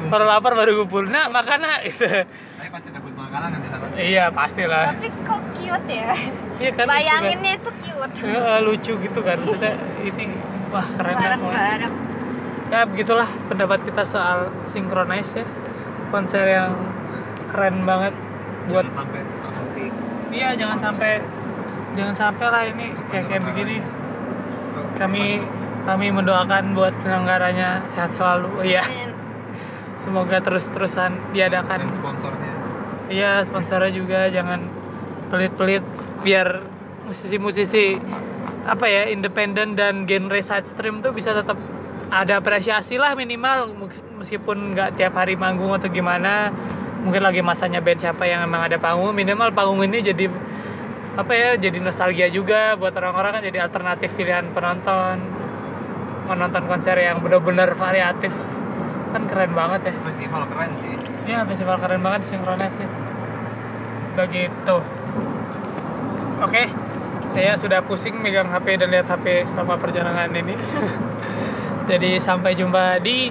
baru 0.00 0.24
lapar 0.24 0.52
baru 0.56 0.70
kumpul 0.80 1.04
nah 1.10 1.26
makan 1.28 1.58
nak 1.60 1.80
gitu. 1.84 2.06
Tapi 2.08 2.68
pasti 2.72 2.88
dapat 2.94 3.12
makanan 3.12 3.48
kan 3.52 3.60
di 3.60 3.68
sana 3.68 3.84
iya 4.00 4.24
pastilah. 4.32 4.84
Tapi 4.96 5.08
kok 5.26 5.40
cute 5.58 5.90
ya? 5.90 6.10
iya 6.62 6.70
kan 6.72 6.84
kan? 6.86 6.94
Bayanginnya 6.96 7.52
itu 7.60 7.70
cute. 7.84 8.12
Eh, 8.24 8.58
lucu 8.64 8.92
gitu 8.96 9.20
kan. 9.20 9.36
Maksudnya 9.42 9.74
ini 10.06 10.24
wah 10.72 10.86
keren 10.96 11.14
banget. 11.18 11.38
Bareng-bareng. 11.40 11.94
ya 12.70 12.86
begitulah 12.86 13.26
pendapat 13.50 13.82
kita 13.82 14.06
soal 14.06 14.54
synchronize 14.62 15.42
ya 15.42 15.44
konser 16.10 16.44
yang 16.46 16.74
keren 17.50 17.86
banget 17.86 18.14
buat 18.68 18.86
Jangan 18.86 18.98
sampai 19.06 19.20
terbukti 19.24 19.86
iya 20.30 20.48
jangan 20.54 20.78
sampai 20.78 21.12
jangan 21.98 22.14
sampai 22.14 22.46
lah 22.46 22.62
ini 22.70 22.86
kayak 23.10 23.24
kayak 23.26 23.42
begini. 23.50 23.78
kami 24.94 25.42
kami 25.82 26.12
mendoakan 26.12 26.76
buat 26.76 26.92
penyelenggaranya 27.00 27.88
sehat 27.88 28.12
selalu. 28.12 28.52
Oh 28.60 28.64
iya. 28.64 28.84
Semoga 30.00 30.38
terus 30.44 30.68
terusan 30.68 31.16
diadakan. 31.32 31.88
Dan 31.88 31.92
sponsornya. 31.96 32.52
Iya 33.10 33.42
sponsornya 33.42 33.90
juga 33.90 34.28
jangan 34.28 34.60
pelit-pelit 35.32 35.82
biar 36.20 36.62
musisi-musisi 37.08 37.96
apa 38.68 38.86
ya 38.86 39.08
independen 39.08 39.72
dan 39.72 40.04
genre 40.04 40.38
side 40.44 40.68
stream 40.68 41.00
tuh 41.00 41.16
bisa 41.16 41.32
tetap 41.32 41.56
ada 42.10 42.42
apresiasi 42.42 42.98
lah 42.98 43.14
minimal 43.14 43.70
meskipun 44.18 44.74
nggak 44.74 44.98
tiap 44.98 45.14
hari 45.14 45.38
manggung 45.38 45.70
atau 45.70 45.86
gimana 45.86 46.50
mungkin 47.06 47.22
lagi 47.22 47.40
masanya 47.40 47.80
band 47.80 48.02
siapa 48.02 48.26
yang 48.26 48.44
emang 48.44 48.66
ada 48.66 48.76
panggung 48.76 49.14
minimal 49.14 49.54
panggung 49.54 49.80
ini 49.86 50.02
jadi 50.02 50.26
apa 51.16 51.32
ya 51.32 51.48
jadi 51.56 51.78
nostalgia 51.80 52.28
juga 52.28 52.74
buat 52.76 52.92
orang-orang 52.98 53.40
kan 53.40 53.42
jadi 53.46 53.58
alternatif 53.64 54.10
pilihan 54.18 54.50
penonton 54.52 55.22
menonton 56.26 56.62
konser 56.66 56.98
yang 56.98 57.22
benar-benar 57.22 57.72
variatif 57.78 58.34
kan 59.10 59.22
keren 59.26 59.54
banget 59.54 59.90
ya 59.90 59.92
festival 60.02 60.46
keren 60.50 60.70
sih 60.82 61.00
Ya 61.28 61.44
festival 61.44 61.76
keren 61.76 62.00
banget 62.00 62.26
sinkronis 62.26 62.74
sih. 62.74 62.88
Begitu. 64.16 64.76
Oke, 66.40 66.66
saya 67.28 67.54
sudah 67.60 67.84
pusing 67.84 68.16
megang 68.18 68.48
HP 68.48 68.80
dan 68.80 68.88
lihat 68.88 69.06
HP 69.06 69.46
selama 69.52 69.76
perjalanan 69.76 70.32
ini. 70.32 70.56
Jadi 71.90 72.10
sampai 72.16 72.54
jumpa 72.54 73.02
di 73.02 73.26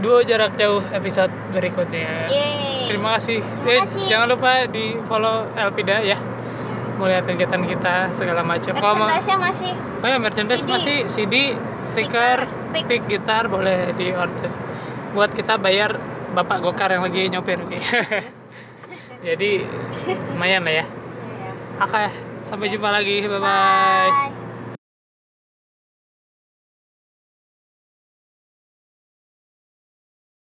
duo 0.00 0.18
jarak 0.20 0.56
jauh 0.56 0.80
episode 0.90 1.28
berikutnya. 1.52 2.26
Yeay. 2.26 2.88
Terima 2.88 3.14
kasih. 3.14 3.38
Terima 3.38 3.68
Eh, 3.68 3.80
kasih. 3.84 4.02
jangan 4.08 4.26
lupa 4.26 4.64
di 4.66 4.96
follow 5.04 5.46
Elpida 5.52 6.00
ya. 6.00 6.16
Mau 6.96 7.04
lihat 7.04 7.24
kegiatan 7.24 7.60
kita 7.60 8.10
segala 8.12 8.40
macam. 8.40 8.72
Merchandise-nya 8.72 9.36
masih 9.36 9.72
Oh 9.98 10.08
ya 10.08 10.18
merchandise 10.18 10.60
CD. 10.60 10.72
masih 10.72 10.98
CD, 11.06 11.34
stiker, 11.84 12.38
pick. 12.72 12.84
pick 12.86 13.02
gitar 13.06 13.46
boleh 13.46 13.92
di 13.92 14.10
order. 14.10 14.50
Buat 15.12 15.30
kita 15.30 15.56
bayar 15.56 15.94
bapak 16.32 16.58
gokar 16.60 16.90
yang 16.90 17.04
lagi 17.04 17.28
nyopir 17.28 17.60
nih. 17.62 17.82
Jadi 19.28 19.62
lumayan 20.32 20.64
lah 20.64 20.74
ya. 20.74 20.84
Iya. 20.84 21.50
Oke, 21.78 22.04
sampai 22.42 22.66
jumpa 22.66 22.88
lagi. 22.88 23.22
Bye 23.22 23.36
bye. 23.36 23.44
Bye. 23.44 24.41